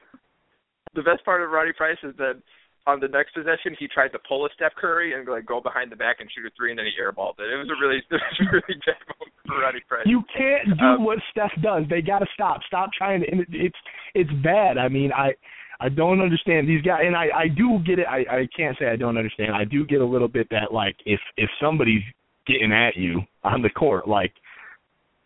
The 0.94 1.02
best 1.02 1.24
part 1.24 1.42
of 1.42 1.50
Ronnie 1.50 1.72
Price 1.72 1.98
is 2.02 2.14
that 2.18 2.40
on 2.86 3.00
the 3.00 3.08
next 3.08 3.34
possession, 3.34 3.76
he 3.78 3.86
tried 3.86 4.08
to 4.08 4.18
pull 4.26 4.44
a 4.44 4.48
Steph 4.54 4.74
Curry 4.74 5.14
and 5.14 5.28
like 5.28 5.46
go 5.46 5.60
behind 5.60 5.92
the 5.92 5.96
back 5.96 6.16
and 6.20 6.28
shoot 6.34 6.46
a 6.46 6.50
three, 6.56 6.70
and 6.70 6.78
then 6.78 6.86
he 6.86 6.92
airballed 7.00 7.38
it. 7.38 7.52
It 7.52 7.56
was 7.56 7.70
a 7.70 7.78
really, 7.80 8.02
it 8.10 8.12
was 8.12 8.40
a 8.40 8.44
really 8.50 8.80
bad 8.84 8.98
moment 9.06 9.32
for 9.46 9.60
Ronnie 9.60 9.84
Price. 9.88 10.06
You 10.06 10.22
can't 10.36 10.78
do 10.78 10.84
um, 10.84 11.04
what 11.04 11.18
Steph 11.30 11.52
does. 11.62 11.84
They 11.88 12.02
got 12.02 12.20
to 12.20 12.26
stop. 12.34 12.60
Stop 12.66 12.90
trying 12.96 13.20
to. 13.20 13.26
It's 13.52 13.76
it's 14.14 14.30
bad. 14.42 14.78
I 14.78 14.88
mean, 14.88 15.12
I 15.12 15.32
I 15.80 15.88
don't 15.88 16.20
understand 16.20 16.68
these 16.68 16.82
guys, 16.82 17.02
and 17.06 17.16
I 17.16 17.28
I 17.34 17.48
do 17.48 17.78
get 17.86 17.98
it. 17.98 18.06
I 18.08 18.24
I 18.42 18.48
can't 18.56 18.76
say 18.78 18.88
I 18.88 18.96
don't 18.96 19.16
understand. 19.16 19.54
I 19.54 19.64
do 19.64 19.86
get 19.86 20.00
a 20.00 20.06
little 20.06 20.28
bit 20.28 20.48
that 20.50 20.72
like 20.72 20.96
if 21.06 21.20
if 21.36 21.50
somebody's 21.60 22.02
getting 22.46 22.72
at 22.72 22.96
you 22.96 23.22
on 23.44 23.62
the 23.62 23.70
court, 23.70 24.08
like 24.08 24.32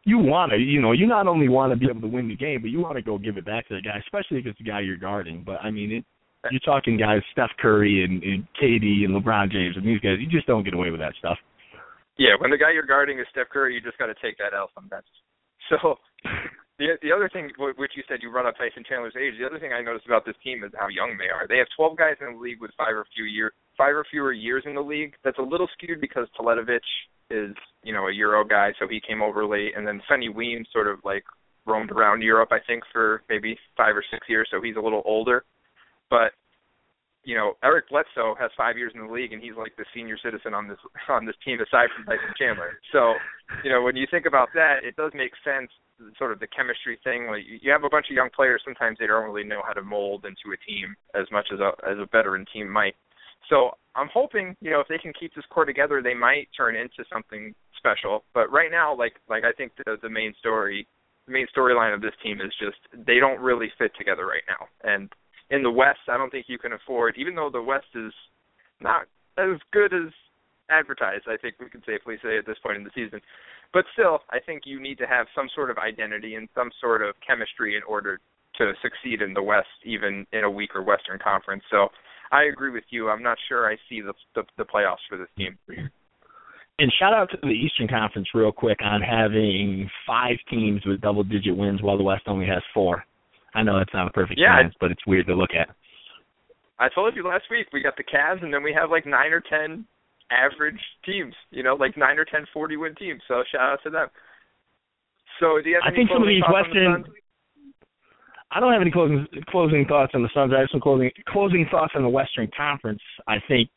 you 0.06 0.18
want 0.18 0.52
to, 0.52 0.58
you 0.58 0.80
know, 0.80 0.92
you 0.92 1.06
not 1.06 1.26
only 1.26 1.48
want 1.48 1.72
to 1.72 1.76
be 1.76 1.86
able 1.90 2.00
to 2.00 2.06
win 2.06 2.28
the 2.28 2.36
game, 2.36 2.62
but 2.62 2.70
you 2.70 2.80
want 2.80 2.94
to 2.94 3.02
go 3.02 3.18
give 3.18 3.36
it 3.36 3.44
back 3.44 3.66
to 3.68 3.75
the 3.75 3.82
guy, 3.82 3.98
especially 3.98 4.38
if 4.38 4.46
it's 4.46 4.56
the 4.56 4.64
guy 4.64 4.80
you're 4.80 4.96
guarding. 4.96 5.42
But 5.44 5.56
I 5.62 5.70
mean, 5.70 5.90
it 5.90 6.04
you're 6.52 6.60
talking 6.60 6.96
guys 6.96 7.22
Steph 7.32 7.50
Curry 7.58 8.04
and, 8.04 8.22
and 8.22 8.46
KD 8.62 9.04
and 9.04 9.10
LeBron 9.10 9.50
James 9.50 9.76
and 9.76 9.84
these 9.84 9.98
guys. 9.98 10.18
You 10.20 10.28
just 10.28 10.46
don't 10.46 10.62
get 10.62 10.75
away 10.75 10.90
with 10.90 11.00
that 11.00 11.14
stuff. 11.18 11.38
Yeah, 12.18 12.38
when 12.38 12.50
the 12.50 12.56
guy 12.56 12.72
you're 12.72 12.86
guarding 12.86 13.18
is 13.18 13.26
Steph 13.32 13.48
Curry, 13.50 13.75
you 13.75 13.80
just 13.80 13.98
got 13.98 14.06
to 14.06 14.14
take 14.22 14.38
that 14.38 14.54
L 14.56 14.70
sometimes. 14.75 15.06
So 15.68 15.96
the 16.78 16.99
the 17.02 17.12
other 17.12 17.28
thing, 17.33 17.50
which 17.59 17.92
you 17.97 18.02
said 18.09 18.18
you 18.21 18.30
run 18.30 18.47
up 18.47 18.56
Tyson 18.56 18.85
Chandler's 18.88 19.16
age. 19.16 19.35
The 19.38 19.47
other 19.47 19.59
thing 19.59 19.73
I 19.73 19.83
noticed 19.83 20.06
about 20.06 20.25
this 20.25 20.37
team 20.45 20.64
is 20.64 20.73
how 20.78 20.88
young 20.88 21.16
they 21.16 21.33
are. 21.33 21.49
They 21.49 21.59
have 21.59 21.68
12 21.76 21.97
guys 21.97 22.16
in 22.21 22.35
the 22.35 22.40
league 22.40 22.61
with 22.61 22.71
five 22.76 22.95
or 22.95 23.06
few 23.14 23.25
year 23.25 23.52
five 23.76 23.95
or 23.95 24.04
fewer 24.11 24.33
years 24.33 24.64
in 24.66 24.75
the 24.75 24.80
league. 24.80 25.14
That's 25.25 25.38
a 25.38 25.42
little 25.42 25.68
skewed 25.73 26.00
because 26.00 26.28
Teletovic 26.38 26.85
is 27.30 27.54
you 27.83 27.92
know 27.92 28.09
a 28.09 28.12
Euro 28.12 28.45
guy, 28.45 28.73
so 28.78 28.87
he 28.88 29.00
came 29.00 29.23
over 29.23 29.47
late, 29.47 29.76
and 29.76 29.87
then 29.87 30.02
Sonny 30.09 30.28
Weems 30.28 30.68
sort 30.73 30.87
of 30.87 30.99
like 31.04 31.25
roamed 31.66 31.90
around 31.90 32.23
Europe, 32.23 32.50
I 32.52 32.61
think, 32.66 32.85
for 32.92 33.23
maybe 33.28 33.59
five 33.76 33.97
or 33.97 34.04
six 34.11 34.28
years, 34.28 34.49
so 34.50 34.61
he's 34.62 34.76
a 34.76 34.80
little 34.80 35.02
older. 35.04 35.45
But 36.11 36.33
you 37.26 37.35
know, 37.35 37.54
Eric 37.62 37.90
Bledsoe 37.90 38.37
has 38.38 38.50
five 38.56 38.78
years 38.78 38.92
in 38.95 39.04
the 39.04 39.12
league, 39.12 39.33
and 39.33 39.42
he's 39.42 39.59
like 39.59 39.75
the 39.76 39.85
senior 39.92 40.16
citizen 40.23 40.54
on 40.54 40.68
this 40.68 40.78
on 41.09 41.26
this 41.26 41.35
team 41.45 41.59
aside 41.61 41.90
from 41.95 42.06
Tyson 42.06 42.33
Chandler. 42.38 42.78
So, 42.92 43.14
you 43.64 43.71
know, 43.71 43.83
when 43.83 43.97
you 43.97 44.06
think 44.11 44.26
about 44.26 44.49
that, 44.54 44.87
it 44.87 44.95
does 44.97 45.11
make 45.14 45.33
sense. 45.45 45.71
Sort 46.18 46.32
of 46.32 46.40
the 46.40 46.46
chemistry 46.46 46.98
thing. 47.02 47.26
Like 47.26 47.42
you 47.46 47.70
have 47.72 47.84
a 47.84 47.88
bunch 47.88 48.06
of 48.10 48.16
young 48.16 48.28
players. 48.34 48.62
Sometimes 48.64 48.98
they 48.98 49.06
don't 49.06 49.24
really 49.24 49.46
know 49.46 49.62
how 49.66 49.72
to 49.72 49.82
mold 49.82 50.24
into 50.24 50.54
a 50.54 50.58
team 50.68 50.94
as 51.14 51.26
much 51.32 51.48
as 51.52 51.60
a 51.60 51.72
as 51.88 51.98
a 51.98 52.06
veteran 52.12 52.44
team 52.52 52.68
might. 52.68 52.94
So 53.48 53.70
I'm 53.94 54.08
hoping, 54.12 54.56
you 54.60 54.70
know, 54.70 54.80
if 54.80 54.88
they 54.88 54.98
can 54.98 55.12
keep 55.18 55.34
this 55.34 55.44
core 55.48 55.64
together, 55.64 56.02
they 56.02 56.14
might 56.14 56.48
turn 56.56 56.76
into 56.76 57.04
something 57.10 57.54
special. 57.78 58.24
But 58.34 58.52
right 58.52 58.70
now, 58.70 58.94
like 58.96 59.14
like 59.28 59.44
I 59.44 59.52
think 59.52 59.72
the 59.84 59.96
the 60.02 60.10
main 60.10 60.34
story, 60.38 60.86
the 61.26 61.32
main 61.32 61.46
storyline 61.56 61.94
of 61.94 62.02
this 62.02 62.14
team 62.22 62.40
is 62.40 62.52
just 62.60 62.78
they 63.06 63.18
don't 63.18 63.40
really 63.40 63.72
fit 63.78 63.92
together 63.96 64.26
right 64.26 64.44
now, 64.48 64.68
and 64.84 65.10
in 65.50 65.62
the 65.62 65.70
West, 65.70 66.00
I 66.08 66.16
don't 66.16 66.30
think 66.30 66.46
you 66.48 66.58
can 66.58 66.72
afford, 66.72 67.16
even 67.16 67.34
though 67.34 67.50
the 67.50 67.62
West 67.62 67.86
is 67.94 68.12
not 68.80 69.06
as 69.38 69.58
good 69.72 69.94
as 69.94 70.12
advertised. 70.70 71.24
I 71.28 71.36
think 71.36 71.54
we 71.60 71.70
can 71.70 71.82
safely 71.86 72.16
say 72.22 72.38
at 72.38 72.46
this 72.46 72.58
point 72.62 72.76
in 72.76 72.84
the 72.84 72.90
season, 72.94 73.20
but 73.73 73.85
still, 73.92 74.20
I 74.30 74.38
think 74.40 74.62
you 74.64 74.80
need 74.80 74.99
to 74.99 75.06
have 75.06 75.26
some 75.35 75.49
sort 75.54 75.70
of 75.70 75.78
identity 75.78 76.35
and 76.35 76.49
some 76.54 76.70
sort 76.80 77.02
of 77.02 77.14
chemistry 77.26 77.76
in 77.76 77.82
order 77.82 78.20
to 78.58 78.73
succeed 78.82 79.23
in 79.23 79.35
the 79.35 79.42
West, 79.42 79.68
even 79.85 80.26
in 80.32 80.44
a 80.44 80.50
weaker 80.50 80.82
Western 80.82 81.18
Conference. 81.18 81.62
So, 81.70 81.88
I 82.32 82.44
agree 82.44 82.70
with 82.70 82.85
you. 82.90 83.08
I'm 83.08 83.23
not 83.23 83.38
sure 83.49 83.70
I 83.70 83.76
see 83.88 84.00
the 84.00 84.12
the, 84.35 84.42
the 84.58 84.64
playoffs 84.64 85.04
for 85.08 85.16
this 85.16 85.28
team. 85.37 85.56
And 86.78 86.92
shout 86.99 87.14
out 87.14 87.30
to 87.30 87.38
the 87.42 87.49
Eastern 87.49 87.88
Conference 87.88 88.28
real 88.35 88.52
quick 88.52 88.78
on 88.82 89.00
having 89.00 89.88
five 90.06 90.37
teams 90.50 90.85
with 90.85 91.00
double 91.00 91.25
digit 91.25 91.56
wins 91.56 91.80
while 91.82 91.96
the 91.96 92.04
West 92.04 92.25
only 92.26 92.46
has 92.46 92.62
four. 92.75 93.04
I 93.54 93.62
know 93.62 93.78
that's 93.78 93.94
not 93.94 94.08
a 94.08 94.11
perfect 94.11 94.38
yeah, 94.38 94.56
science, 94.56 94.75
but 94.78 94.90
it's 94.90 95.06
weird 95.06 95.26
to 95.28 95.35
look 95.35 95.50
at. 95.58 95.75
I 96.78 96.88
told 96.94 97.16
you 97.16 97.26
last 97.26 97.44
week 97.50 97.68
we 97.73 97.82
got 97.82 97.96
the 97.96 98.04
Cavs 98.04 98.42
and 98.42 98.52
then 98.52 98.62
we 98.62 98.75
have 98.78 98.90
like 98.90 99.06
nine 99.06 99.32
or 99.32 99.40
ten 99.40 99.87
average 100.30 100.80
teams, 101.04 101.35
you 101.50 101.62
know, 101.62 101.75
like 101.75 101.97
nine 101.97 102.18
or 102.18 102.25
ten 102.25 102.47
forty 102.52 102.76
win 102.76 102.95
teams. 102.95 103.21
So 103.28 103.42
shout 103.50 103.73
out 103.73 103.78
to 103.85 103.90
them. 103.90 104.09
So 105.40 105.61
do 105.62 105.71
you 105.71 105.80
have 105.83 105.92
I 105.92 105.95
think 105.95 106.11
some 106.12 106.23
of 106.23 106.28
these 106.28 106.42
Western 106.52 107.02
the 107.02 107.09
I 108.52 108.61
don't 108.61 108.73
have 108.73 108.83
any 108.83 108.90
closing 108.90 109.26
closing 109.49 109.85
thoughts 109.87 110.12
on 110.14 110.23
the 110.23 110.30
Suns. 110.33 110.52
I 110.54 110.61
have 110.61 110.68
some 110.71 110.80
closing 110.80 111.11
closing 111.28 111.66
thoughts 111.71 111.92
on 111.95 112.02
the 112.02 112.09
Western 112.09 112.49
Conference. 112.56 113.02
I 113.26 113.37
think 113.49 113.68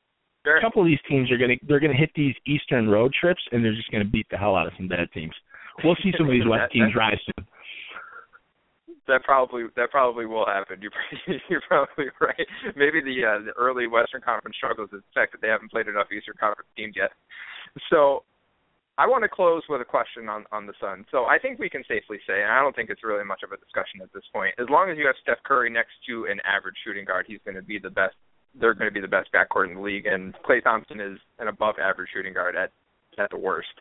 Sure. 0.45 0.57
A 0.57 0.61
couple 0.61 0.81
of 0.81 0.87
these 0.87 0.99
teams 1.07 1.29
are 1.31 1.37
gonna 1.37 1.55
they're 1.67 1.79
gonna 1.79 1.93
hit 1.93 2.11
these 2.15 2.35
Eastern 2.47 2.87
road 2.87 3.13
trips 3.19 3.41
and 3.51 3.63
they're 3.63 3.75
just 3.75 3.91
gonna 3.91 4.05
beat 4.05 4.25
the 4.31 4.37
hell 4.37 4.55
out 4.55 4.67
of 4.67 4.73
some 4.77 4.87
bad 4.87 5.11
teams. 5.13 5.33
We'll 5.83 5.97
see 6.01 6.13
some 6.17 6.27
of 6.27 6.31
these 6.31 6.45
West 6.49 6.71
teams 6.71 6.95
rise 6.95 7.19
soon. 7.25 7.45
That 9.09 9.23
probably 9.25 9.65
that 9.75 9.89
probably 9.89 10.25
will 10.25 10.45
happen. 10.45 10.79
You're 10.81 10.93
you're 11.49 11.65
probably 11.67 12.13
right. 12.21 12.47
Maybe 12.77 13.01
the 13.01 13.25
uh, 13.25 13.39
the 13.49 13.53
early 13.57 13.87
Western 13.87 14.21
Conference 14.21 14.55
struggles 14.55 14.89
is 14.93 15.01
the 15.01 15.13
fact 15.17 15.33
that 15.33 15.41
they 15.41 15.49
haven't 15.49 15.71
played 15.71 15.87
enough 15.89 16.07
Eastern 16.13 16.37
Conference 16.39 16.69
teams 16.77 16.93
yet. 16.95 17.09
So 17.89 18.23
I 18.99 19.07
want 19.07 19.23
to 19.23 19.29
close 19.29 19.63
with 19.67 19.81
a 19.81 19.85
question 19.85 20.29
on 20.29 20.45
on 20.51 20.67
the 20.67 20.73
Suns. 20.79 21.05
So 21.09 21.25
I 21.25 21.39
think 21.39 21.57
we 21.57 21.69
can 21.69 21.83
safely 21.87 22.19
say, 22.27 22.43
and 22.43 22.51
I 22.51 22.61
don't 22.61 22.75
think 22.75 22.89
it's 22.89 23.03
really 23.03 23.25
much 23.25 23.41
of 23.41 23.51
a 23.51 23.57
discussion 23.57 24.01
at 24.03 24.13
this 24.13 24.27
point. 24.31 24.53
As 24.59 24.67
long 24.69 24.91
as 24.91 24.97
you 24.97 25.07
have 25.07 25.15
Steph 25.23 25.41
Curry 25.43 25.69
next 25.69 25.97
to 26.07 26.27
an 26.29 26.39
average 26.45 26.75
shooting 26.85 27.05
guard, 27.05 27.25
he's 27.27 27.39
going 27.43 27.55
to 27.55 27.65
be 27.65 27.79
the 27.79 27.89
best 27.89 28.15
they're 28.59 28.73
going 28.73 28.89
to 28.89 28.93
be 28.93 29.01
the 29.01 29.07
best 29.07 29.29
backcourt 29.31 29.69
in 29.69 29.75
the 29.75 29.81
league, 29.81 30.05
and 30.05 30.33
Klay 30.43 30.61
Thompson 30.63 30.99
is 30.99 31.17
an 31.39 31.47
above 31.47 31.75
average 31.79 32.09
shooting 32.13 32.33
guard 32.33 32.55
at 32.55 32.71
at 33.17 33.29
the 33.31 33.37
worst, 33.37 33.73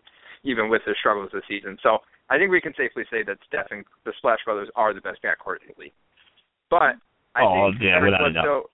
even 0.45 0.69
with 0.69 0.83
his 0.87 0.97
struggles 0.99 1.31
this 1.33 1.43
season. 1.49 1.79
So 1.83 1.99
I 2.31 2.39
think 2.39 2.51
we 2.51 2.61
can 2.61 2.75
safely 2.77 3.05
say 3.11 3.23
that 3.25 3.39
Steph 3.47 3.69
and 3.71 3.85
the 4.05 4.13
Splash 4.19 4.41
Brothers 4.45 4.69
are 4.77 4.93
the 4.93 5.01
best 5.01 5.23
backcourt 5.23 5.63
in 5.63 5.73
the 5.75 5.81
league. 5.81 5.93
But 6.71 7.01
I 7.35 7.43
oh, 7.43 7.71
think 7.71 7.83
yeah, 7.83 7.97
Eric 7.97 8.15
Bledsoe. 8.19 8.71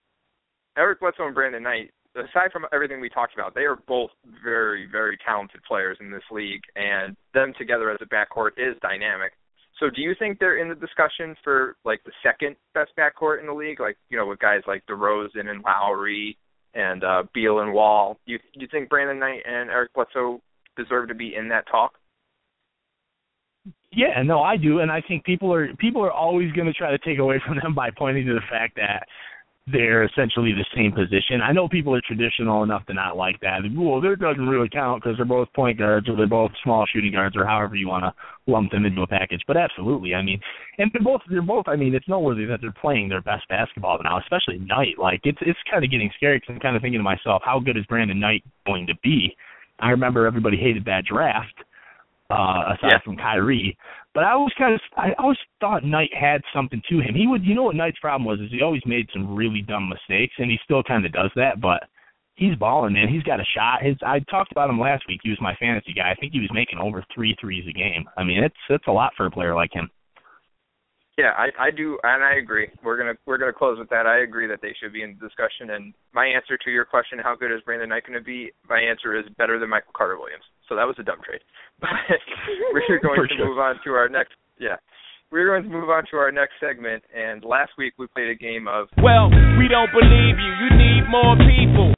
Eric 0.77 1.01
Bledsoe 1.01 1.27
and 1.27 1.35
Brandon 1.35 1.63
Knight, 1.63 1.93
aside 2.17 2.51
from 2.53 2.67
everything 2.73 3.01
we 3.01 3.09
talked 3.09 3.35
about, 3.35 3.55
they 3.55 3.63
are 3.63 3.77
both 3.87 4.11
very, 4.43 4.89
very 4.91 5.17
talented 5.25 5.61
players 5.67 5.97
in 6.01 6.11
this 6.11 6.23
league, 6.33 6.63
and 6.75 7.17
them 7.33 7.53
together 7.57 7.91
as 7.91 7.99
a 8.01 8.07
backcourt 8.07 8.51
is 8.57 8.77
dynamic. 8.83 9.33
So 9.81 9.91
do 9.91 10.03
you 10.03 10.15
think 10.19 10.39
they're 10.39 10.59
in 10.59 10.69
the 10.69 10.75
discussion 10.75 11.35
for 11.43 11.77
like 11.85 12.03
the 12.05 12.13
second 12.23 12.57
best 12.75 12.93
backcourt 12.99 13.41
in 13.41 13.47
the 13.47 13.53
league, 13.53 13.81
like 13.81 13.97
you 14.09 14.17
know 14.17 14.27
with 14.27 14.39
guys 14.39 14.63
like 14.67 14.85
DeRozan 14.87 15.49
and 15.49 15.63
Lowry 15.65 16.37
and 16.75 17.03
uh 17.03 17.25
Beal 17.33 17.61
and 17.61 17.73
Wall? 17.73 18.19
Do 18.27 18.33
you 18.33 18.39
do 18.39 18.61
you 18.61 18.69
think 18.71 18.89
Brandon 18.89 19.19
Knight 19.19 19.43
and 19.45 19.71
Eric 19.71 19.93
Bledsoe 19.95 20.41
deserve 20.77 21.09
to 21.09 21.15
be 21.15 21.35
in 21.35 21.49
that 21.49 21.67
talk? 21.69 21.95
Yeah, 23.93 24.23
no, 24.23 24.43
I 24.43 24.57
do, 24.57 24.81
and 24.81 24.91
I 24.91 25.01
think 25.07 25.25
people 25.25 25.53
are 25.53 25.73
people 25.77 26.03
are 26.03 26.13
always 26.13 26.51
going 26.53 26.67
to 26.67 26.73
try 26.73 26.91
to 26.91 26.99
take 26.99 27.19
away 27.19 27.41
from 27.47 27.59
them 27.63 27.75
by 27.75 27.91
pointing 27.97 28.27
to 28.27 28.35
the 28.35 28.41
fact 28.51 28.77
that 28.77 29.07
they're 29.67 30.05
essentially 30.05 30.53
the 30.53 30.67
same 30.77 30.93
position. 30.93 31.41
I 31.43 31.53
know 31.53 31.69
people 31.69 31.95
are 31.95 32.03
traditional 32.07 32.63
enough 32.65 32.85
to 32.87 32.95
not 32.95 33.17
like 33.17 33.41
that. 33.41 33.61
Well, 33.75 34.01
that 34.03 34.21
doesn't 34.21 34.47
really 34.47 34.69
count 34.69 35.03
because 35.03 35.17
they're 35.17 35.25
both 35.25 35.51
point 35.55 35.79
guards 35.79 36.07
or 36.07 36.17
they're 36.17 36.27
both 36.27 36.51
small 36.63 36.85
shooting 36.93 37.13
guards 37.13 37.35
or 37.35 37.47
however 37.47 37.75
you 37.75 37.89
want 37.89 38.05
to 38.05 38.13
lump 38.47 38.73
them 38.73 38.85
into 38.85 39.01
a 39.01 39.07
package. 39.07 39.41
But 39.47 39.57
absolutely, 39.57 40.15
I 40.15 40.21
mean, 40.21 40.39
and 40.77 40.91
they're 40.93 41.03
both 41.03 41.23
they're 41.31 41.41
both. 41.41 41.67
I 41.67 41.77
mean, 41.77 41.95
it's 41.95 42.09
noteworthy 42.09 42.45
that 42.45 42.61
they're 42.61 42.75
playing 42.79 43.09
their 43.09 43.23
best 43.23 43.49
basketball 43.49 43.99
now, 44.05 44.19
especially 44.19 44.59
Knight. 44.59 44.99
Like 44.99 45.21
it's 45.25 45.39
it's 45.41 45.59
kind 45.71 45.83
of 45.83 45.91
getting 45.91 46.11
scary 46.17 46.39
because 46.39 46.55
I'm 46.55 46.61
kind 46.61 46.77
of 46.77 46.83
thinking 46.83 47.01
to 47.01 47.05
myself, 47.05 47.41
how 47.45 47.59
good 47.59 47.79
is 47.79 47.87
Brandon 47.87 48.21
Knight 48.21 48.45
going 48.67 48.87
to 48.89 48.95
be? 49.03 49.35
I 49.79 49.91
remember 49.91 50.27
everybody 50.27 50.59
hated 50.59 50.85
that 50.85 51.05
draft, 51.11 51.55
uh, 52.35 52.75
aside 52.75 52.99
yeah. 52.99 53.05
from 53.05 53.17
Kyrie. 53.17 53.77
But 54.15 54.25
I 54.25 54.33
always 54.33 54.53
kind 54.59 54.75
of, 54.75 54.81
I 54.97 55.11
always 55.19 55.39
thought 55.61 55.85
Knight 55.85 56.11
had 56.13 56.43
something 56.55 56.83
to 56.89 56.97
him. 56.99 57.15
He 57.15 57.27
would, 57.27 57.45
you 57.45 57.55
know, 57.55 57.65
what 57.65 57.77
Knight's 57.77 57.99
problem 58.01 58.25
was 58.25 58.41
is 58.41 58.51
he 58.51 58.63
always 58.63 58.83
made 58.87 59.09
some 59.13 59.35
really 59.35 59.63
dumb 59.63 59.89
mistakes, 59.89 60.35
and 60.39 60.51
he 60.51 60.59
still 60.65 60.83
kind 60.83 61.05
of 61.07 61.13
does 61.13 61.31
that. 61.37 61.61
But 61.61 61.85
he's 62.35 62.57
balling, 62.57 62.95
man. 62.95 63.09
He's 63.09 63.23
got 63.23 63.41
a 63.41 63.45
shot. 63.57 63.83
His, 63.83 63.97
I 64.05 64.21
talked 64.31 64.53
about 64.53 64.71
him 64.71 64.81
last 64.81 65.05
week. 65.09 65.21
He 65.23 65.31
was 65.31 65.41
my 65.41 65.55
fantasy 65.57 65.95
guy. 65.95 66.11
I 66.11 66.15
think 66.15 66.33
he 66.33 66.41
was 66.41 66.51
making 66.53 66.79
over 66.79 67.05
three 67.15 67.37
threes 67.41 67.65
a 67.69 67.73
game. 67.73 68.05
I 68.17 68.25
mean, 68.25 68.43
it's 68.43 68.55
it's 68.69 68.87
a 68.87 68.93
lot 68.93 69.13
for 69.17 69.27
a 69.27 69.31
player 69.31 69.55
like 69.55 69.73
him. 69.73 69.91
Yeah, 71.17 71.31
I 71.39 71.51
I 71.59 71.71
do, 71.71 71.99
and 72.03 72.25
I 72.25 72.35
agree. 72.43 72.69
We're 72.83 72.99
gonna 72.99 73.15
we're 73.25 73.39
gonna 73.39 73.53
close 73.53 73.79
with 73.79 73.89
that. 73.91 74.07
I 74.07 74.23
agree 74.23 74.49
that 74.49 74.61
they 74.61 74.75
should 74.81 74.93
be 74.93 75.03
in 75.03 75.17
the 75.19 75.27
discussion. 75.27 75.71
And 75.71 75.95
my 76.13 76.27
answer 76.27 76.59
to 76.59 76.71
your 76.71 76.85
question, 76.85 77.21
how 77.23 77.37
good 77.37 77.53
is 77.53 77.61
Brandon 77.65 77.89
Knight 77.89 78.07
going 78.07 78.19
to 78.19 78.25
be? 78.25 78.51
My 78.69 78.81
answer 78.81 79.17
is 79.17 79.25
better 79.39 79.61
than 79.61 79.71
Michael 79.71 79.93
Carter 79.97 80.19
Williams. 80.19 80.45
So 80.69 80.77
that 80.77 80.87
was 80.87 80.97
a 80.99 81.03
dumb 81.03 81.21
trade. 81.25 81.41
But 81.81 81.91
we're 82.73 83.01
going 83.01 83.21
For 83.21 83.27
to 83.27 83.35
sure. 83.37 83.49
move 83.49 83.59
on 83.59 83.77
to 83.85 83.91
our 83.93 84.09
next. 84.09 84.35
Yeah, 84.59 84.77
we're 85.33 85.47
going 85.47 85.65
to 85.65 85.69
move 85.69 85.91
on 85.91 86.05
to 86.13 86.17
our 86.17 86.31
next 86.31 86.55
segment. 86.61 87.03
And 87.15 87.43
last 87.45 87.73
week 87.77 87.95
we 87.99 88.07
played 88.07 88.29
a 88.31 88.35
game 88.35 88.69
of. 88.69 88.87
Well, 89.03 89.29
we 89.59 89.67
don't 89.67 89.91
believe 89.91 90.39
you. 90.39 90.53
You 90.63 90.71
need 90.79 91.03
more 91.11 91.35
people. 91.37 91.93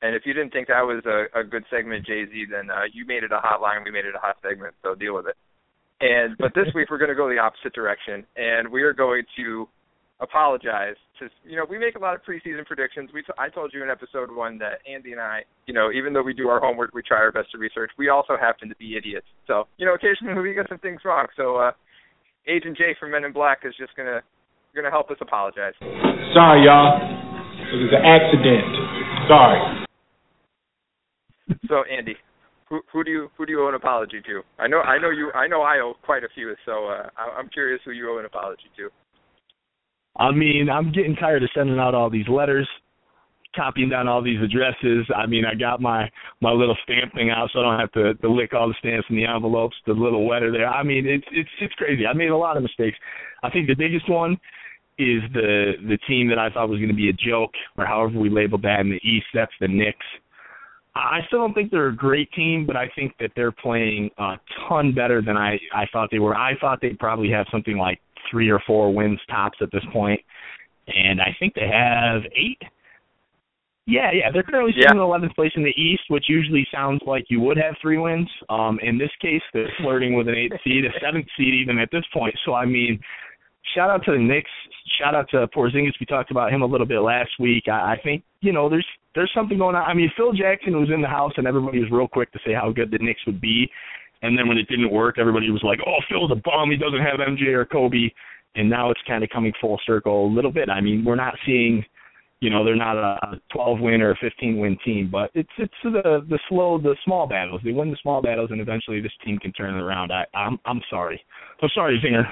And 0.00 0.14
if 0.14 0.22
you 0.24 0.32
didn't 0.32 0.52
think 0.52 0.68
that 0.68 0.80
was 0.80 1.02
a, 1.04 1.40
a 1.40 1.44
good 1.44 1.64
segment, 1.70 2.06
Jay 2.06 2.24
Z, 2.24 2.46
then 2.50 2.70
uh, 2.70 2.88
you 2.92 3.04
made 3.04 3.22
it 3.24 3.32
a 3.32 3.40
hotline. 3.42 3.84
We 3.84 3.90
made 3.90 4.06
it 4.06 4.14
a 4.14 4.18
hot 4.18 4.36
segment. 4.42 4.74
So 4.82 4.94
deal 4.94 5.14
with 5.14 5.26
it. 5.26 5.36
And 6.00 6.38
but 6.38 6.54
this 6.54 6.68
week 6.74 6.90
we're 6.90 6.98
going 6.98 7.10
to 7.10 7.16
go 7.16 7.28
the 7.28 7.38
opposite 7.38 7.74
direction, 7.74 8.24
and 8.36 8.68
we 8.70 8.82
are 8.82 8.92
going 8.94 9.24
to 9.36 9.68
apologize 10.20 10.96
to 11.18 11.28
you 11.44 11.56
know 11.56 11.64
we 11.68 11.78
make 11.78 11.94
a 11.94 11.98
lot 11.98 12.14
of 12.14 12.20
preseason 12.22 12.66
predictions. 12.66 13.10
We 13.12 13.22
t- 13.22 13.32
I 13.38 13.48
told 13.48 13.72
you 13.72 13.82
in 13.82 13.90
episode 13.90 14.34
one 14.34 14.58
that 14.58 14.80
Andy 14.90 15.12
and 15.12 15.20
I, 15.20 15.42
you 15.66 15.74
know, 15.74 15.90
even 15.92 16.12
though 16.12 16.22
we 16.22 16.34
do 16.34 16.48
our 16.48 16.60
homework, 16.60 16.94
we 16.94 17.02
try 17.02 17.18
our 17.18 17.32
best 17.32 17.50
to 17.52 17.58
research. 17.58 17.90
We 17.98 18.08
also 18.08 18.36
happen 18.38 18.68
to 18.68 18.76
be 18.76 18.96
idiots, 18.96 19.26
so 19.46 19.64
you 19.76 19.86
know 19.86 19.94
occasionally 19.94 20.40
we 20.40 20.54
get 20.54 20.68
some 20.68 20.78
things 20.78 21.00
wrong. 21.04 21.26
So 21.36 21.56
uh, 21.56 21.72
Agent 22.46 22.76
Jay 22.76 22.96
from 22.98 23.12
Men 23.12 23.24
in 23.24 23.32
Black 23.32 23.60
is 23.64 23.74
just 23.78 23.94
gonna 23.96 24.20
gonna 24.74 24.90
help 24.90 25.10
us 25.10 25.18
apologize. 25.20 25.74
Sorry, 26.34 26.64
y'all. 26.64 26.98
It 27.72 27.76
was 27.76 27.92
an 27.92 28.04
accident. 28.04 28.64
Sorry. 29.28 29.86
So 31.68 31.84
Andy, 31.84 32.16
who 32.68 32.80
who 32.92 33.04
do 33.04 33.10
you 33.10 33.28
who 33.36 33.46
do 33.46 33.52
you 33.52 33.64
owe 33.64 33.68
an 33.68 33.74
apology 33.74 34.20
to? 34.26 34.42
I 34.58 34.66
know 34.66 34.80
I 34.80 34.98
know 34.98 35.10
you 35.10 35.30
I 35.32 35.46
know 35.46 35.62
I 35.62 35.78
owe 35.78 35.94
quite 36.04 36.24
a 36.24 36.28
few, 36.34 36.54
so 36.66 36.86
uh, 36.86 37.08
I, 37.16 37.38
I'm 37.38 37.48
curious 37.48 37.80
who 37.84 37.92
you 37.92 38.10
owe 38.10 38.18
an 38.18 38.24
apology 38.24 38.70
to. 38.76 38.90
I 40.18 40.32
mean, 40.32 40.68
I'm 40.70 40.92
getting 40.92 41.14
tired 41.14 41.42
of 41.42 41.50
sending 41.54 41.78
out 41.78 41.94
all 41.94 42.10
these 42.10 42.28
letters, 42.28 42.68
copying 43.54 43.88
down 43.88 44.08
all 44.08 44.22
these 44.22 44.42
addresses. 44.42 45.06
I 45.14 45.26
mean, 45.26 45.44
I 45.44 45.54
got 45.54 45.80
my 45.80 46.10
my 46.40 46.50
little 46.50 46.76
stamp 46.82 47.14
thing 47.14 47.30
out, 47.30 47.50
so 47.52 47.60
I 47.60 47.62
don't 47.62 47.80
have 47.80 47.92
to, 47.92 48.14
to 48.14 48.30
lick 48.30 48.52
all 48.52 48.68
the 48.68 48.74
stamps 48.78 49.06
in 49.10 49.16
the 49.16 49.26
envelopes. 49.26 49.76
The 49.86 49.92
little 49.92 50.26
wetter 50.26 50.50
there. 50.50 50.68
I 50.68 50.82
mean, 50.82 51.06
it's 51.06 51.26
it's 51.30 51.50
it's 51.60 51.74
crazy. 51.74 52.06
I 52.06 52.12
made 52.12 52.30
a 52.30 52.36
lot 52.36 52.56
of 52.56 52.62
mistakes. 52.62 52.96
I 53.42 53.50
think 53.50 53.68
the 53.68 53.74
biggest 53.74 54.08
one 54.08 54.32
is 54.98 55.22
the 55.32 55.74
the 55.88 55.98
team 56.08 56.28
that 56.28 56.38
I 56.38 56.50
thought 56.50 56.68
was 56.68 56.78
going 56.78 56.90
to 56.90 56.94
be 56.94 57.10
a 57.10 57.12
joke, 57.12 57.52
or 57.76 57.86
however 57.86 58.18
we 58.18 58.30
labeled 58.30 58.62
that 58.62 58.80
in 58.80 58.90
the 58.90 59.00
East. 59.08 59.26
That's 59.32 59.52
the 59.60 59.68
Knicks. 59.68 60.06
I 60.94 61.20
still 61.28 61.38
don't 61.38 61.54
think 61.54 61.70
they're 61.70 61.88
a 61.88 61.96
great 61.96 62.30
team, 62.32 62.66
but 62.66 62.74
I 62.74 62.90
think 62.96 63.14
that 63.20 63.30
they're 63.36 63.52
playing 63.52 64.10
a 64.18 64.34
ton 64.68 64.92
better 64.92 65.22
than 65.22 65.36
I 65.36 65.58
I 65.72 65.84
thought 65.92 66.08
they 66.10 66.18
were. 66.18 66.34
I 66.34 66.58
thought 66.60 66.80
they'd 66.82 66.98
probably 66.98 67.30
have 67.30 67.46
something 67.52 67.78
like 67.78 68.00
three 68.30 68.50
or 68.50 68.60
four 68.66 68.92
wins 68.92 69.20
tops 69.30 69.58
at 69.60 69.70
this 69.72 69.84
point, 69.92 70.20
and 70.86 71.20
I 71.20 71.34
think 71.38 71.54
they 71.54 71.68
have 71.68 72.22
eight. 72.36 72.60
Yeah, 73.86 74.10
yeah, 74.12 74.30
they're 74.30 74.42
currently 74.42 74.74
Yeah. 74.76 74.82
sitting 74.82 74.98
in 74.98 75.02
11th 75.02 75.34
place 75.34 75.52
in 75.56 75.62
the 75.62 75.72
East, 75.80 76.02
which 76.08 76.28
usually 76.28 76.66
sounds 76.70 77.00
like 77.06 77.24
you 77.30 77.40
would 77.40 77.56
have 77.56 77.74
three 77.80 77.96
wins. 77.96 78.28
Um, 78.50 78.78
in 78.82 78.98
this 78.98 79.10
case, 79.20 79.42
they're 79.54 79.72
flirting 79.78 80.12
with 80.14 80.28
an 80.28 80.34
eighth 80.34 80.60
seed, 80.64 80.84
a 80.84 80.92
seventh 81.00 81.26
seed 81.36 81.54
even 81.54 81.78
at 81.78 81.90
this 81.90 82.04
point. 82.12 82.38
So 82.44 82.52
I 82.54 82.66
mean, 82.66 83.00
shout 83.74 83.88
out 83.88 84.04
to 84.04 84.12
the 84.12 84.18
Knicks. 84.18 84.50
Shout 84.98 85.14
out 85.14 85.28
to 85.30 85.46
Porzingis. 85.48 85.98
We 86.00 86.06
talked 86.06 86.30
about 86.30 86.52
him 86.52 86.62
a 86.62 86.66
little 86.66 86.86
bit 86.86 87.00
last 87.00 87.30
week. 87.38 87.64
I, 87.68 87.92
I 87.94 88.00
think 88.02 88.22
you 88.42 88.52
know 88.52 88.68
there's 88.68 88.86
there's 89.14 89.32
something 89.34 89.56
going 89.58 89.74
on. 89.74 89.84
I 89.84 89.94
mean, 89.94 90.12
Phil 90.16 90.32
Jackson 90.32 90.78
was 90.78 90.90
in 90.90 91.00
the 91.00 91.08
house, 91.08 91.32
and 91.38 91.46
everybody 91.46 91.80
was 91.80 91.90
real 91.90 92.08
quick 92.08 92.30
to 92.32 92.38
say 92.46 92.52
how 92.52 92.70
good 92.70 92.90
the 92.90 92.98
Knicks 92.98 93.24
would 93.26 93.40
be. 93.40 93.70
And 94.22 94.36
then 94.36 94.48
when 94.48 94.58
it 94.58 94.68
didn't 94.68 94.90
work, 94.90 95.16
everybody 95.18 95.50
was 95.50 95.62
like, 95.62 95.78
"Oh, 95.86 95.98
Phil's 96.08 96.32
a 96.32 96.36
bum. 96.36 96.70
He 96.70 96.76
doesn't 96.76 97.00
have 97.00 97.20
MJ 97.20 97.54
or 97.54 97.64
Kobe." 97.64 98.10
And 98.54 98.68
now 98.68 98.90
it's 98.90 99.00
kind 99.06 99.22
of 99.22 99.30
coming 99.30 99.52
full 99.60 99.78
circle 99.86 100.26
a 100.26 100.34
little 100.34 100.50
bit. 100.50 100.68
I 100.68 100.80
mean, 100.80 101.04
we're 101.04 101.14
not 101.14 101.34
seeing, 101.46 101.84
you 102.40 102.50
know, 102.50 102.64
they're 102.64 102.74
not 102.74 102.96
a 102.96 103.40
12 103.52 103.78
win 103.80 104.02
or 104.02 104.12
a 104.12 104.16
15 104.16 104.58
win 104.58 104.76
team, 104.84 105.08
but 105.10 105.30
it's 105.34 105.50
it's 105.58 105.72
the 105.84 106.24
the 106.28 106.38
slow, 106.48 106.78
the 106.78 106.96
small 107.04 107.26
battles. 107.26 107.60
They 107.62 107.72
win 107.72 107.90
the 107.90 107.98
small 108.02 108.20
battles, 108.22 108.50
and 108.50 108.60
eventually 108.60 109.00
this 109.00 109.12
team 109.24 109.38
can 109.38 109.52
turn 109.52 109.74
it 109.74 109.80
around. 109.82 110.10
I 110.12 110.24
I'm 110.34 110.58
I'm 110.64 110.80
sorry. 110.90 111.20
I'm 111.62 111.68
sorry, 111.74 112.00
Zinger. 112.04 112.24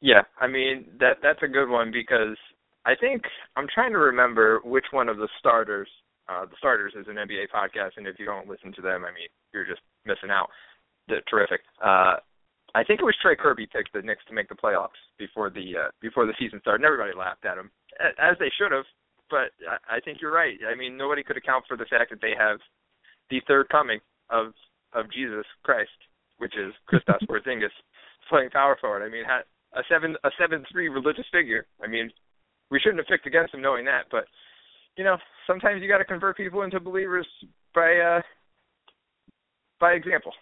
Yeah, 0.00 0.22
I 0.40 0.46
mean 0.46 0.86
that 0.98 1.18
that's 1.22 1.42
a 1.42 1.48
good 1.48 1.70
one 1.70 1.90
because 1.92 2.36
I 2.84 2.94
think 2.98 3.22
I'm 3.56 3.66
trying 3.72 3.92
to 3.92 3.98
remember 3.98 4.60
which 4.64 4.86
one 4.90 5.08
of 5.08 5.18
the 5.18 5.28
starters. 5.38 5.88
Uh, 6.28 6.46
the 6.46 6.56
starters 6.58 6.94
is 6.98 7.06
an 7.08 7.16
NBA 7.16 7.50
podcast, 7.54 7.96
and 7.96 8.06
if 8.06 8.16
you 8.18 8.24
don't 8.24 8.48
listen 8.48 8.72
to 8.74 8.82
them, 8.82 9.04
I 9.04 9.12
mean 9.12 9.28
you're 9.52 9.66
just 9.66 9.82
missing 10.06 10.30
out. 10.30 10.48
They're 11.08 11.22
terrific. 11.28 11.60
Uh, 11.82 12.16
I 12.74 12.84
think 12.84 13.00
it 13.00 13.04
was 13.04 13.16
Trey 13.20 13.34
Kerby 13.34 13.70
picked 13.70 13.92
the 13.92 14.02
Knicks 14.02 14.24
to 14.28 14.34
make 14.34 14.48
the 14.48 14.54
playoffs 14.54 15.00
before 15.18 15.50
the 15.50 15.88
uh, 15.88 15.90
before 16.00 16.26
the 16.26 16.34
season 16.38 16.60
started, 16.60 16.82
and 16.82 16.86
everybody 16.86 17.16
laughed 17.16 17.44
at 17.44 17.58
him 17.58 17.70
as 18.18 18.36
they 18.38 18.50
should 18.58 18.72
have. 18.72 18.84
But 19.28 19.50
I, 19.66 19.96
I 19.96 20.00
think 20.00 20.18
you're 20.20 20.32
right. 20.32 20.58
I 20.70 20.74
mean 20.76 20.96
nobody 20.96 21.22
could 21.22 21.36
account 21.36 21.64
for 21.66 21.76
the 21.76 21.86
fact 21.90 22.10
that 22.10 22.20
they 22.20 22.34
have 22.38 22.58
the 23.28 23.40
third 23.46 23.68
coming 23.70 23.98
of 24.30 24.52
of 24.92 25.10
Jesus 25.10 25.46
Christ, 25.62 25.90
which 26.38 26.54
is 26.56 26.72
Kristaps 26.90 27.26
Porzingis 27.28 27.74
playing 28.28 28.50
power 28.50 28.76
forward. 28.80 29.04
I 29.04 29.10
mean, 29.10 29.24
a 29.26 29.82
seven 29.88 30.16
a 30.24 30.30
seven 30.38 30.64
three 30.70 30.88
religious 30.88 31.26
figure. 31.32 31.66
I 31.82 31.88
mean, 31.88 32.10
we 32.70 32.78
shouldn't 32.78 32.98
have 32.98 33.08
picked 33.08 33.26
against 33.26 33.54
him 33.54 33.62
knowing 33.62 33.84
that, 33.86 34.06
but 34.10 34.24
you 34.96 35.04
know, 35.04 35.16
sometimes 35.46 35.82
you 35.82 35.88
got 35.88 35.98
to 35.98 36.04
convert 36.04 36.36
people 36.36 36.62
into 36.62 36.78
believers 36.78 37.26
by 37.74 37.96
uh 37.98 38.20
by 39.80 39.92
example. 39.92 40.32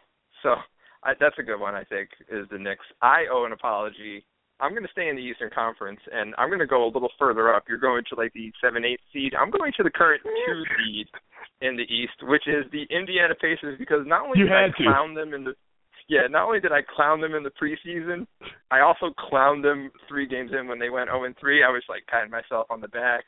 So 0.42 0.56
I, 1.04 1.12
that's 1.18 1.38
a 1.38 1.42
good 1.42 1.60
one, 1.60 1.74
I 1.74 1.84
think, 1.84 2.10
is 2.30 2.46
the 2.50 2.58
Knicks. 2.58 2.84
I 3.00 3.24
owe 3.32 3.44
an 3.44 3.52
apology. 3.52 4.24
I'm 4.60 4.72
going 4.72 4.82
to 4.82 4.90
stay 4.90 5.08
in 5.08 5.14
the 5.14 5.22
Eastern 5.22 5.50
Conference, 5.54 6.00
and 6.12 6.34
I'm 6.36 6.48
going 6.48 6.58
to 6.58 6.66
go 6.66 6.84
a 6.84 6.90
little 6.90 7.10
further 7.18 7.54
up. 7.54 7.64
You're 7.68 7.78
going 7.78 8.02
to 8.10 8.16
like 8.16 8.32
the 8.32 8.52
seven, 8.62 8.84
eight 8.84 9.00
seed. 9.12 9.34
I'm 9.38 9.50
going 9.50 9.72
to 9.76 9.84
the 9.84 9.90
current 9.90 10.20
two 10.24 10.62
seed 10.76 11.06
in 11.60 11.76
the 11.76 11.84
East, 11.84 12.18
which 12.22 12.46
is 12.48 12.64
the 12.72 12.82
Indiana 12.90 13.34
Pacers, 13.40 13.78
because 13.78 14.02
not 14.04 14.26
only 14.26 14.40
you 14.40 14.46
did 14.46 14.54
I 14.54 14.66
to. 14.66 14.82
clown 14.82 15.14
them 15.14 15.32
in 15.32 15.44
the 15.44 15.54
yeah, 16.08 16.26
not 16.28 16.46
only 16.46 16.58
did 16.58 16.72
I 16.72 16.80
clown 16.80 17.20
them 17.20 17.34
in 17.34 17.42
the 17.42 17.52
preseason, 17.52 18.26
I 18.70 18.80
also 18.80 19.12
clowned 19.30 19.62
them 19.62 19.90
three 20.08 20.26
games 20.26 20.50
in 20.58 20.66
when 20.66 20.78
they 20.78 20.88
went 20.88 21.10
0 21.10 21.24
and 21.24 21.36
3. 21.38 21.62
I 21.62 21.68
was 21.68 21.82
like 21.86 22.06
patting 22.08 22.30
myself 22.30 22.66
on 22.70 22.80
the 22.80 22.88
back. 22.88 23.24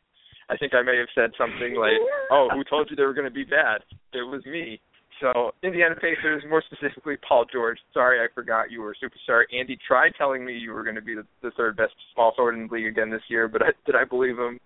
I 0.49 0.57
think 0.57 0.75
I 0.75 0.83
may 0.83 0.97
have 0.97 1.13
said 1.15 1.31
something 1.39 1.77
like, 1.77 2.01
"Oh, 2.33 2.49
who 2.53 2.65
told 2.65 2.89
you 2.91 2.97
they 2.97 3.05
were 3.05 3.15
going 3.15 3.29
to 3.29 3.31
be 3.31 3.45
bad? 3.45 3.83
It 4.13 4.27
was 4.27 4.45
me." 4.47 4.81
So 5.21 5.53
Indiana 5.63 5.95
Pacers, 5.95 6.43
more 6.49 6.63
specifically 6.71 7.17
Paul 7.27 7.45
George. 7.53 7.79
Sorry, 7.93 8.21
I 8.21 8.33
forgot 8.35 8.71
you 8.71 8.81
were 8.81 8.93
a 8.93 8.95
superstar. 8.95 9.43
Andy 9.57 9.79
tried 9.87 10.13
telling 10.17 10.45
me 10.45 10.57
you 10.57 10.73
were 10.73 10.83
going 10.83 10.95
to 10.97 11.03
be 11.03 11.15
the, 11.15 11.27
the 11.43 11.51
third 11.57 11.77
best 11.77 11.93
small 12.15 12.33
forward 12.35 12.55
in 12.55 12.67
the 12.67 12.75
league 12.75 12.87
again 12.87 13.11
this 13.11 13.23
year, 13.29 13.47
but 13.47 13.63
I, 13.63 13.71
did 13.85 13.95
I 13.95 14.05
believe 14.05 14.39
him? 14.39 14.59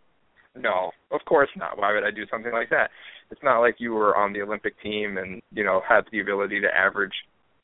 No, 0.57 0.93
of 1.11 1.21
course 1.27 1.49
not. 1.57 1.79
Why 1.79 1.93
would 1.93 2.05
I 2.05 2.13
do 2.13 2.25
something 2.31 2.53
like 2.53 2.71
that? 2.71 2.91
It's 3.31 3.43
not 3.43 3.61
like 3.61 3.77
you 3.79 3.93
were 3.93 4.17
on 4.17 4.33
the 4.33 4.43
Olympic 4.43 4.81
team 4.81 5.19
and 5.19 5.43
you 5.53 5.65
know 5.65 5.83
had 5.89 6.05
the 6.13 6.21
ability 6.21 6.61
to 6.61 6.69
average 6.69 7.13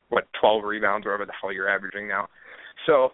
what 0.08 0.24
12 0.40 0.64
rebounds 0.64 1.06
or 1.06 1.10
whatever 1.10 1.26
the 1.26 1.32
hell 1.40 1.52
you're 1.52 1.68
averaging 1.68 2.08
now. 2.08 2.26
So 2.86 3.10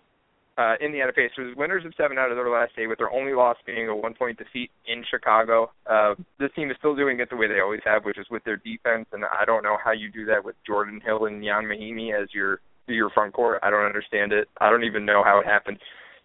uh, 0.59 0.75
Indiana 0.81 1.13
Pacers, 1.13 1.55
winners 1.57 1.85
of 1.85 1.93
seven 1.97 2.19
out 2.19 2.31
of 2.31 2.37
their 2.37 2.49
last 2.49 2.73
eight, 2.79 2.87
with 2.87 2.99
their 2.99 3.13
only 3.13 3.35
loss 3.35 3.57
being 3.67 3.89
a 3.89 3.97
one-point 3.97 4.39
defeat 4.39 4.71
in 4.87 5.05
Chicago. 5.11 5.71
Uh, 5.89 6.15
this 6.39 6.51
team 6.57 6.71
is 6.71 6.77
still 6.79 6.97
doing 6.97 7.21
it 7.21 7.29
the 7.31 7.37
way 7.37 7.47
they 7.47 7.61
always 7.61 7.81
have, 7.85 8.05
which 8.05 8.19
is 8.19 8.27
with 8.31 8.43
their 8.45 8.57
defense, 8.57 9.07
and 9.13 9.25
I 9.25 9.45
don't 9.45 9.63
know 9.63 9.77
how 9.83 9.93
you 9.93 10.11
do 10.11 10.25
that 10.27 10.45
with 10.45 10.57
Jordan 10.67 11.01
Hill 11.05 11.27
and 11.27 11.43
Ian 11.45 11.65
Mahinmi 11.65 12.21
as 12.21 12.29
your 12.33 12.61
your 12.89 13.11
front 13.11 13.35
court. 13.35 13.61
I 13.63 13.71
don't 13.71 13.85
understand 13.85 14.33
it. 14.33 14.49
I 14.61 14.71
don't 14.71 14.85
even 14.85 15.05
know 15.05 15.23
how 15.25 15.41
it 15.41 15.47
happened. 15.47 15.79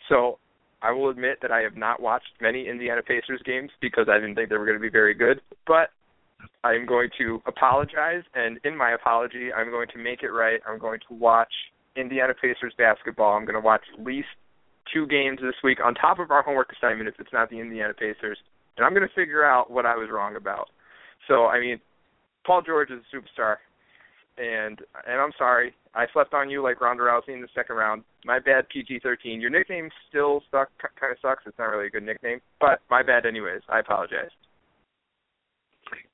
So 0.09 0.37
I 0.81 0.91
will 0.91 1.09
admit 1.09 1.39
that 1.41 1.51
I 1.51 1.61
have 1.61 1.75
not 1.75 2.01
watched 2.01 2.29
many 2.39 2.67
Indiana 2.67 3.01
Pacers 3.01 3.41
games 3.45 3.71
because 3.81 4.07
I 4.09 4.19
didn't 4.19 4.35
think 4.35 4.49
they 4.49 4.57
were 4.57 4.65
going 4.65 4.77
to 4.77 4.81
be 4.81 4.89
very 4.89 5.13
good. 5.13 5.41
But 5.65 5.89
I'm 6.63 6.85
going 6.85 7.09
to 7.17 7.41
apologize, 7.45 8.23
and 8.35 8.59
in 8.63 8.75
my 8.75 8.93
apology, 8.93 9.51
I'm 9.55 9.69
going 9.69 9.87
to 9.93 9.97
make 9.97 10.23
it 10.23 10.29
right. 10.29 10.59
I'm 10.67 10.79
going 10.79 10.99
to 11.09 11.15
watch 11.15 11.51
Indiana 11.95 12.33
Pacers 12.33 12.73
basketball. 12.77 13.33
I'm 13.33 13.45
going 13.45 13.55
to 13.55 13.65
watch 13.65 13.81
at 13.97 14.03
least 14.03 14.27
two 14.93 15.07
games 15.07 15.39
this 15.41 15.55
week 15.63 15.79
on 15.83 15.93
top 15.95 16.19
of 16.19 16.31
our 16.31 16.41
homework 16.41 16.71
assignment 16.71 17.07
if 17.07 17.15
it's 17.19 17.33
not 17.33 17.49
the 17.49 17.59
Indiana 17.59 17.93
Pacers, 17.93 18.37
and 18.77 18.85
I'm 18.85 18.93
going 18.93 19.07
to 19.07 19.13
figure 19.13 19.43
out 19.43 19.69
what 19.71 19.85
I 19.85 19.95
was 19.95 20.09
wrong 20.11 20.35
about. 20.35 20.69
So, 21.27 21.45
I 21.47 21.59
mean, 21.59 21.79
Paul 22.45 22.61
George 22.61 22.89
is 22.89 22.99
a 22.99 23.15
superstar, 23.15 23.57
and 24.37 24.79
and 25.07 25.21
I'm 25.21 25.31
sorry 25.37 25.73
I 25.93 26.05
slept 26.13 26.33
on 26.33 26.49
you 26.49 26.63
like 26.63 26.79
Ronda 26.81 27.03
Rousey 27.03 27.33
in 27.33 27.41
the 27.41 27.47
second 27.53 27.75
round. 27.75 28.03
My 28.23 28.39
bad, 28.39 28.69
PG-13. 28.69 29.41
Your 29.41 29.49
nickname 29.49 29.89
still 30.09 30.41
suck, 30.51 30.69
kind 30.79 31.11
of 31.11 31.17
sucks. 31.21 31.43
It's 31.45 31.57
not 31.59 31.65
really 31.65 31.87
a 31.87 31.89
good 31.89 32.03
nickname, 32.03 32.39
but 32.59 32.79
my 32.89 33.03
bad 33.03 33.25
anyways. 33.25 33.61
I 33.69 33.79
apologize. 33.79 34.29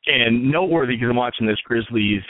And 0.08 0.52
noteworthy 0.52 0.96
because 0.96 1.10
I'm 1.10 1.18
watching 1.18 1.46
this 1.46 1.60
Grizzlies 1.64 2.24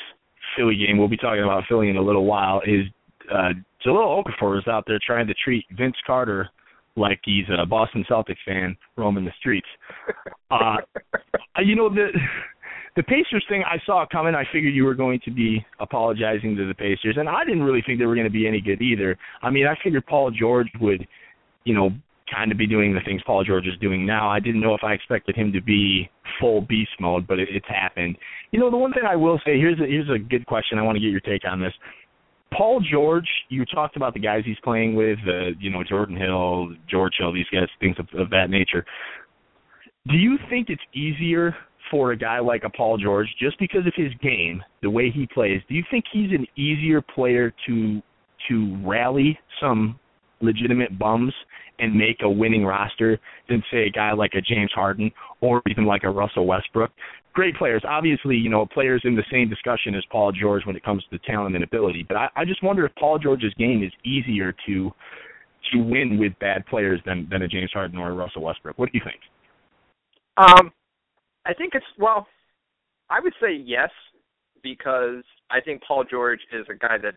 Philly 0.58 0.76
game. 0.76 0.98
We'll 0.98 1.08
be 1.08 1.18
talking 1.18 1.44
about 1.44 1.64
Philly 1.70 1.90
in 1.90 1.98
a 1.98 2.02
little 2.02 2.26
while. 2.26 2.62
Is 2.66 2.86
uh, 3.32 3.54
Jahlil 3.86 4.24
Okafor 4.24 4.58
is 4.58 4.68
out 4.68 4.86
there 4.88 5.00
trying 5.06 5.28
to 5.28 5.34
treat 5.34 5.66
Vince 5.78 5.96
Carter 6.06 6.50
like 6.96 7.20
he's 7.24 7.46
a 7.58 7.66
Boston 7.66 8.04
Celtics 8.10 8.38
fan 8.46 8.76
roaming 8.98 9.26
the 9.26 9.34
streets. 9.40 9.68
Uh, 10.50 10.78
you 11.62 11.76
know 11.76 11.90
the 11.90 12.08
the 12.96 13.04
Pacers 13.04 13.46
thing 13.50 13.64
I 13.64 13.78
saw 13.86 14.06
coming. 14.10 14.34
I 14.34 14.44
figured 14.52 14.74
you 14.74 14.86
were 14.86 14.96
going 14.96 15.20
to 15.26 15.32
be 15.32 15.64
apologizing 15.82 16.56
to 16.56 16.68
the 16.68 16.74
Pacers, 16.74 17.18
and 17.18 17.28
I 17.28 17.44
didn't 17.44 17.64
really 17.64 17.84
think 17.86 18.00
they 18.00 18.06
were 18.06 18.16
going 18.16 18.28
to 18.28 18.32
be 18.32 18.48
any 18.48 18.62
good 18.62 18.82
either. 18.82 19.18
I 19.42 19.50
mean, 19.50 19.68
I 19.68 19.76
figured 19.84 20.06
Paul 20.06 20.32
George 20.32 20.70
would, 20.80 21.06
you 21.66 21.76
know, 21.76 21.90
kind 22.34 22.52
of 22.52 22.58
be 22.58 22.66
doing 22.66 22.94
the 22.94 23.02
things 23.06 23.22
Paul 23.26 23.44
George 23.44 23.68
is 23.68 23.78
doing 23.80 24.06
now. 24.06 24.30
I 24.30 24.40
didn't 24.40 24.62
know 24.62 24.74
if 24.74 24.84
I 24.84 24.94
expected 24.94 25.36
him 25.36 25.52
to 25.54 25.62
be 25.62 26.10
full 26.40 26.62
beast 26.62 26.92
mode, 27.00 27.28
but 27.28 27.40
it, 27.40 27.50
it's 27.52 27.68
happened. 27.68 28.18
You 28.52 28.60
know, 28.60 28.72
the 28.72 28.78
one 28.78 28.94
thing 28.94 29.04
I 29.08 29.16
will 29.16 29.40
say 29.46 29.58
here's 29.58 29.80
a, 29.80 29.86
here's 29.86 30.10
a 30.10 30.18
good 30.18 30.46
question. 30.46 30.80
I 30.80 30.82
want 30.82 30.96
to 30.96 31.02
get 31.02 31.12
your 31.12 31.20
take 31.20 31.44
on 31.46 31.62
this. 31.62 31.74
Paul 32.56 32.82
George, 32.92 33.28
you 33.50 33.66
talked 33.66 33.96
about 33.96 34.14
the 34.14 34.20
guys 34.20 34.44
he's 34.46 34.60
playing 34.64 34.96
with, 34.96 35.20
uh, 35.28 35.50
you 35.60 35.70
know, 35.70 35.84
Jordan 35.84 36.16
Hill, 36.16 36.70
George 36.90 37.14
Hill, 37.20 37.34
these 37.34 37.46
guys, 37.52 37.68
things 37.80 37.96
of, 38.00 38.08
of 38.20 38.30
that 38.30 38.50
nature. 38.50 38.86
Do 40.08 40.16
you 40.16 40.38
think 40.50 40.70
it's 40.70 40.82
easier 40.94 41.56
for 41.92 42.12
a 42.12 42.18
guy 42.18 42.40
like 42.40 42.64
a 42.64 42.70
Paul 42.70 42.98
George, 42.98 43.28
just 43.40 43.60
because 43.60 43.86
of 43.86 43.94
his 43.96 44.14
game, 44.22 44.64
the 44.82 44.90
way 44.90 45.12
he 45.12 45.28
plays? 45.34 45.62
Do 45.68 45.76
you 45.76 45.84
think 45.92 46.06
he's 46.12 46.32
an 46.32 46.46
easier 46.56 47.02
player 47.02 47.54
to 47.68 48.02
to 48.48 48.78
rally 48.86 49.38
some 49.60 50.00
legitimate 50.42 50.98
bums 50.98 51.34
and 51.80 51.94
make 51.94 52.18
a 52.24 52.30
winning 52.30 52.66
roster 52.66 53.20
than 53.50 53.64
say 53.72 53.88
a 53.88 53.90
guy 53.90 54.14
like 54.14 54.32
a 54.34 54.42
James 54.42 54.72
Harden 54.74 55.12
or 55.42 55.62
even 55.70 55.86
like 55.86 56.04
a 56.04 56.10
Russell 56.10 56.48
Westbrook. 56.48 56.92
Great 57.34 57.56
players, 57.56 57.84
obviously, 57.88 58.36
you 58.36 58.50
know, 58.50 58.66
players 58.66 59.02
in 59.04 59.16
the 59.16 59.24
same 59.32 59.48
discussion 59.48 59.94
as 59.94 60.04
Paul 60.12 60.32
George 60.32 60.66
when 60.66 60.76
it 60.76 60.84
comes 60.84 61.04
to 61.12 61.20
talent 61.20 61.56
and 61.56 61.64
ability. 61.64 62.04
But 62.08 62.18
I, 62.18 62.30
I 62.36 62.46
just 62.46 62.64
wonder 62.64 62.86
if 62.86 62.96
Paul 62.96 63.20
George's 63.20 63.54
game 63.56 63.84
is 63.84 63.92
easier 64.04 64.54
to 64.66 64.92
to 65.74 65.80
win 65.80 66.18
with 66.18 66.34
bad 66.40 66.66
players 66.66 67.00
than 67.06 67.28
than 67.30 67.44
a 67.44 67.48
James 67.48 67.72
Harden 67.74 68.00
or 68.00 68.10
a 68.10 68.14
Russell 68.14 68.42
Westbrook. 68.42 68.80
What 68.80 68.92
do 68.92 68.98
you 68.98 69.04
think? 69.04 69.20
Um, 70.38 70.72
I 71.46 71.54
think 71.54 71.74
it's 71.76 71.86
well, 72.00 72.28
I 73.10 73.20
would 73.20 73.34
say 73.42 73.54
yes 73.54 73.90
because 74.64 75.24
I 75.52 75.62
think 75.62 75.84
Paul 75.88 76.06
George 76.10 76.40
is 76.52 76.66
a 76.70 76.76
guy 76.76 76.98
that 77.04 77.16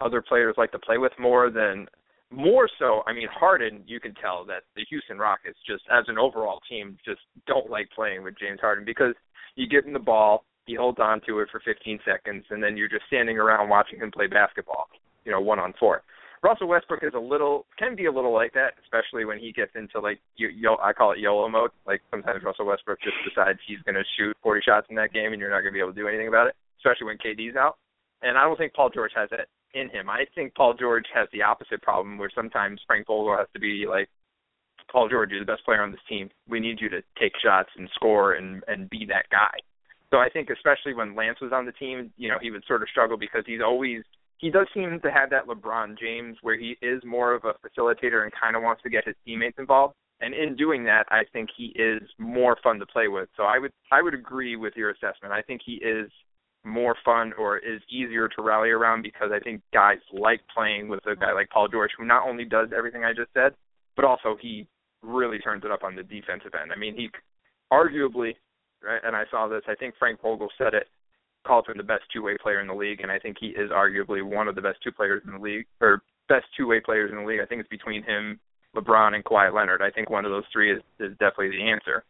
other 0.00 0.22
players 0.22 0.54
like 0.56 0.72
to 0.72 0.78
play 0.78 0.98
with 0.98 1.12
more 1.18 1.50
than 1.50 1.86
more 2.30 2.68
so, 2.78 3.02
I 3.06 3.12
mean, 3.12 3.28
Harden, 3.30 3.82
you 3.86 4.00
can 4.00 4.14
tell 4.14 4.44
that 4.46 4.64
the 4.76 4.84
Houston 4.90 5.18
Rockets, 5.18 5.58
just 5.66 5.82
as 5.90 6.04
an 6.08 6.18
overall 6.18 6.60
team, 6.68 6.98
just 7.04 7.20
don't 7.46 7.70
like 7.70 7.88
playing 7.94 8.22
with 8.22 8.38
James 8.38 8.60
Harden 8.60 8.84
because 8.84 9.14
you 9.56 9.68
give 9.68 9.84
him 9.84 9.92
the 9.92 9.98
ball, 9.98 10.44
he 10.66 10.74
holds 10.74 10.98
on 11.00 11.20
to 11.26 11.40
it 11.40 11.48
for 11.50 11.60
15 11.64 11.98
seconds, 12.04 12.44
and 12.50 12.62
then 12.62 12.76
you're 12.76 12.88
just 12.88 13.06
standing 13.06 13.38
around 13.38 13.70
watching 13.70 14.00
him 14.00 14.10
play 14.10 14.26
basketball, 14.26 14.88
you 15.24 15.32
know, 15.32 15.40
one 15.40 15.58
on 15.58 15.72
four. 15.80 16.02
Russell 16.42 16.68
Westbrook 16.68 17.02
is 17.02 17.14
a 17.16 17.18
little, 17.18 17.66
can 17.78 17.96
be 17.96 18.06
a 18.06 18.12
little 18.12 18.32
like 18.32 18.52
that, 18.52 18.74
especially 18.82 19.24
when 19.24 19.38
he 19.38 19.50
gets 19.50 19.72
into 19.74 19.98
like, 19.98 20.20
yo, 20.36 20.48
yo 20.54 20.76
I 20.82 20.92
call 20.92 21.12
it 21.12 21.18
YOLO 21.18 21.48
mode. 21.48 21.70
Like 21.86 22.00
sometimes 22.10 22.44
Russell 22.44 22.66
Westbrook 22.66 23.00
just 23.02 23.16
decides 23.26 23.58
he's 23.66 23.82
going 23.82 23.96
to 23.96 24.04
shoot 24.16 24.36
40 24.42 24.60
shots 24.64 24.86
in 24.90 24.96
that 24.96 25.12
game, 25.12 25.32
and 25.32 25.40
you're 25.40 25.50
not 25.50 25.62
going 25.62 25.72
to 25.72 25.76
be 25.76 25.80
able 25.80 25.92
to 25.92 25.98
do 25.98 26.06
anything 26.06 26.28
about 26.28 26.46
it, 26.46 26.54
especially 26.78 27.06
when 27.06 27.18
KD's 27.18 27.56
out. 27.56 27.78
And 28.22 28.36
I 28.36 28.44
don't 28.44 28.56
think 28.56 28.74
Paul 28.74 28.90
George 28.90 29.12
has 29.16 29.30
that 29.30 29.48
in 29.74 29.88
him. 29.88 30.08
I 30.08 30.24
think 30.34 30.54
Paul 30.54 30.74
George 30.74 31.06
has 31.14 31.28
the 31.32 31.42
opposite 31.42 31.82
problem 31.82 32.18
where 32.18 32.30
sometimes 32.34 32.80
Frank 32.86 33.06
Vogel 33.06 33.36
has 33.36 33.48
to 33.54 33.60
be 33.60 33.86
like, 33.88 34.08
Paul 34.90 35.08
George, 35.08 35.30
you're 35.30 35.40
the 35.40 35.46
best 35.46 35.64
player 35.64 35.82
on 35.82 35.90
this 35.90 36.00
team. 36.08 36.30
We 36.48 36.60
need 36.60 36.80
you 36.80 36.88
to 36.88 37.02
take 37.20 37.32
shots 37.42 37.68
and 37.76 37.88
score 37.94 38.34
and 38.34 38.62
and 38.68 38.88
be 38.88 39.04
that 39.08 39.26
guy. 39.30 39.58
So 40.10 40.18
I 40.18 40.30
think 40.30 40.48
especially 40.50 40.94
when 40.94 41.14
Lance 41.14 41.40
was 41.40 41.52
on 41.52 41.66
the 41.66 41.72
team, 41.72 42.10
you 42.16 42.28
know, 42.28 42.38
he 42.40 42.50
would 42.50 42.64
sort 42.66 42.82
of 42.82 42.88
struggle 42.88 43.18
because 43.18 43.44
he's 43.46 43.60
always 43.64 44.02
he 44.38 44.50
does 44.50 44.66
seem 44.72 45.00
to 45.02 45.10
have 45.10 45.30
that 45.30 45.46
LeBron 45.46 45.98
James 45.98 46.38
where 46.42 46.56
he 46.56 46.76
is 46.80 47.02
more 47.04 47.34
of 47.34 47.44
a 47.44 47.54
facilitator 47.66 48.22
and 48.22 48.32
kind 48.32 48.56
of 48.56 48.62
wants 48.62 48.82
to 48.82 48.90
get 48.90 49.04
his 49.04 49.16
teammates 49.26 49.58
involved. 49.58 49.94
And 50.20 50.34
in 50.34 50.56
doing 50.56 50.84
that, 50.84 51.04
I 51.10 51.22
think 51.32 51.50
he 51.56 51.66
is 51.76 52.02
more 52.18 52.56
fun 52.62 52.78
to 52.78 52.86
play 52.86 53.08
with. 53.08 53.28
So 53.36 53.44
I 53.44 53.58
would 53.58 53.72
I 53.92 54.00
would 54.02 54.14
agree 54.14 54.56
with 54.56 54.74
your 54.76 54.90
assessment. 54.90 55.32
I 55.32 55.42
think 55.42 55.60
he 55.64 55.74
is 55.74 56.10
more 56.68 56.96
fun 57.04 57.32
or 57.38 57.58
is 57.58 57.80
easier 57.90 58.28
to 58.28 58.42
rally 58.42 58.70
around 58.70 59.02
because 59.02 59.30
I 59.32 59.40
think 59.40 59.62
guys 59.72 59.98
like 60.12 60.40
playing 60.54 60.88
with 60.88 61.00
a 61.06 61.16
guy 61.16 61.32
like 61.32 61.50
Paul 61.50 61.68
George 61.68 61.90
who 61.98 62.04
not 62.04 62.26
only 62.28 62.44
does 62.44 62.68
everything 62.76 63.04
I 63.04 63.12
just 63.12 63.32
said, 63.34 63.54
but 63.96 64.04
also 64.04 64.36
he 64.40 64.68
really 65.02 65.38
turns 65.38 65.64
it 65.64 65.70
up 65.70 65.82
on 65.82 65.96
the 65.96 66.02
defensive 66.02 66.52
end. 66.60 66.72
I 66.74 66.78
mean, 66.78 66.94
he 66.94 67.08
arguably, 67.72 68.34
right, 68.82 69.00
and 69.04 69.16
I 69.16 69.24
saw 69.30 69.48
this, 69.48 69.62
I 69.68 69.74
think 69.74 69.94
Frank 69.98 70.20
Vogel 70.22 70.48
said 70.58 70.74
it, 70.74 70.88
called 71.46 71.66
him 71.68 71.76
the 71.76 71.82
best 71.82 72.02
two-way 72.12 72.36
player 72.42 72.60
in 72.60 72.66
the 72.66 72.74
league, 72.74 73.00
and 73.00 73.10
I 73.10 73.18
think 73.18 73.36
he 73.40 73.48
is 73.48 73.70
arguably 73.70 74.22
one 74.22 74.48
of 74.48 74.54
the 74.54 74.60
best 74.60 74.78
two 74.82 74.92
players 74.92 75.22
in 75.26 75.32
the 75.32 75.38
league, 75.38 75.66
or 75.80 76.02
best 76.28 76.46
two-way 76.56 76.80
players 76.80 77.10
in 77.10 77.18
the 77.18 77.24
league. 77.24 77.40
I 77.40 77.46
think 77.46 77.60
it's 77.60 77.70
between 77.70 78.02
him, 78.02 78.38
LeBron, 78.76 79.14
and 79.14 79.24
Kawhi 79.24 79.52
Leonard. 79.52 79.80
I 79.80 79.90
think 79.90 80.10
one 80.10 80.24
of 80.24 80.30
those 80.30 80.44
three 80.52 80.72
is, 80.72 80.82
is 81.00 81.12
definitely 81.12 81.50
the 81.50 81.70
answer. 81.70 82.04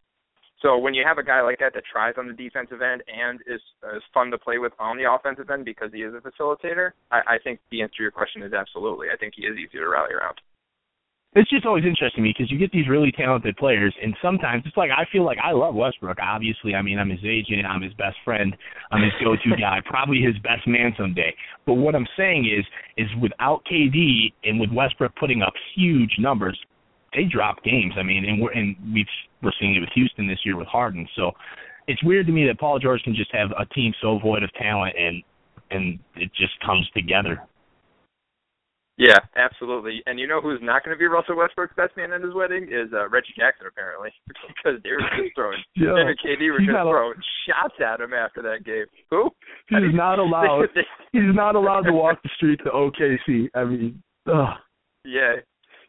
So 0.61 0.77
when 0.77 0.93
you 0.93 1.05
have 1.07 1.19
a 1.19 1.23
guy 1.23 1.41
like 1.41 1.61
that 1.61 1.73
that 1.75 1.85
tries 1.91 2.15
on 2.19 2.27
the 2.27 2.35
defensive 2.35 2.83
end 2.83 3.03
and 3.07 3.41
is 3.47 3.61
is 3.95 4.03
fun 4.13 4.31
to 4.33 4.39
play 4.39 4.59
with 4.59 4.73
on 4.79 4.97
the 4.97 5.11
offensive 5.11 5.49
end 5.51 5.65
because 5.65 5.91
he 5.93 6.03
is 6.03 6.13
a 6.15 6.19
facilitator, 6.19 6.91
I, 7.13 7.21
I 7.35 7.39
think 7.43 7.61
the 7.71 7.83
answer 7.83 7.99
to 7.99 8.03
your 8.03 8.11
question 8.11 8.43
is 8.43 8.53
absolutely. 8.53 9.07
I 9.13 9.17
think 9.17 9.35
he 9.37 9.43
is 9.43 9.57
easy 9.57 9.79
to 9.79 9.89
rally 9.89 10.15
around. 10.15 10.41
it's 11.37 11.51
just 11.51 11.65
always 11.65 11.85
interesting 11.85 12.23
to 12.25 12.27
me 12.27 12.35
because 12.37 12.51
you 12.51 12.59
get 12.59 12.73
these 12.73 12.89
really 12.89 13.13
talented 13.13 13.57
players, 13.57 13.95
and 14.03 14.17
sometimes 14.21 14.65
it's 14.67 14.77
like 14.77 14.91
I 14.91 15.05
feel 15.13 15.25
like 15.25 15.39
I 15.39 15.53
love 15.53 15.77
Westbrook. 15.77 16.19
Obviously, 16.21 16.75
I 16.75 16.83
mean 16.83 16.99
I'm 16.99 17.11
his 17.11 17.25
agent, 17.25 17.65
I'm 17.65 17.83
his 17.83 17.95
best 17.95 18.17
friend, 18.25 18.57
I'm 18.91 19.03
his 19.03 19.13
go-to 19.23 19.57
guy, 19.61 19.79
probably 19.87 20.21
his 20.21 20.37
best 20.43 20.67
man 20.67 20.93
someday. 20.99 21.33
But 21.67 21.75
what 21.75 21.95
I'm 21.95 22.09
saying 22.17 22.51
is, 22.51 22.65
is 22.97 23.09
without 23.23 23.63
KD 23.71 24.33
and 24.43 24.59
with 24.59 24.71
Westbrook 24.73 25.15
putting 25.15 25.43
up 25.43 25.53
huge 25.77 26.17
numbers, 26.19 26.59
they 27.15 27.25
drop 27.25 27.63
games. 27.65 27.95
I 27.99 28.03
mean, 28.03 28.25
and 28.25 28.41
we're 28.41 28.53
and 28.53 28.77
we've 28.93 29.07
we're 29.43 29.53
seeing 29.61 29.75
it 29.75 29.81
with 29.81 29.91
Houston 29.95 30.27
this 30.27 30.41
year 30.45 30.57
with 30.57 30.69
Harden. 30.69 31.09
So 31.17 31.33
it's 31.87 32.03
weird 32.03 32.27
to 32.27 32.33
me 32.33 32.47
that 32.47 32.59
Paul 32.59 32.79
George 32.79 33.03
can 33.03 33.15
just 33.15 33.33
have 33.33 33.51
a 33.59 33.65
team 33.75 33.93
so 34.01 34.19
void 34.19 34.43
of 34.43 34.53
talent 34.55 34.95
and 34.99 35.23
and 35.71 35.99
it 36.17 36.31
just 36.35 36.59
comes 36.65 36.89
together. 36.95 37.43
Yeah, 38.99 39.19
absolutely. 39.37 40.03
And 40.07 40.19
you 40.19 40.27
know 40.27 40.41
who's 40.41 40.59
not 40.61 40.85
going 40.85 40.95
to 40.95 40.99
be 40.99 41.07
Russell 41.07 41.37
Westbrook's 41.37 41.75
best 41.77 41.97
man 41.97 42.13
at 42.13 42.21
his 42.21 42.35
wedding 42.35 42.65
is 42.65 42.93
uh, 42.93 43.09
Reggie 43.09 43.33
Jackson, 43.39 43.69
apparently, 43.69 44.11
because 44.27 44.83
they 44.83 44.91
were 44.91 45.07
just 45.15 45.31
throwing 45.37 45.63
yeah, 45.77 45.95
him 45.95 46.09
and 46.09 46.19
KD 46.19 46.51
were 46.51 46.59
just 46.59 46.71
throwing 46.73 47.15
shots 47.47 47.79
at 47.79 48.01
him 48.01 48.13
after 48.13 48.43
that 48.43 48.65
game. 48.65 48.87
Who? 49.11 49.31
He's 49.69 49.95
not 49.95 50.19
allowed. 50.25 50.67
he's 51.13 51.33
not 51.33 51.55
allowed 51.55 51.83
to 51.83 51.93
walk 51.93 52.21
the 52.25 52.31
street 52.37 52.59
to 52.65 52.71
OKC. 52.71 53.49
I 53.55 53.65
mean, 53.65 54.03
ugh. 54.27 54.59
Yeah, 55.05 55.37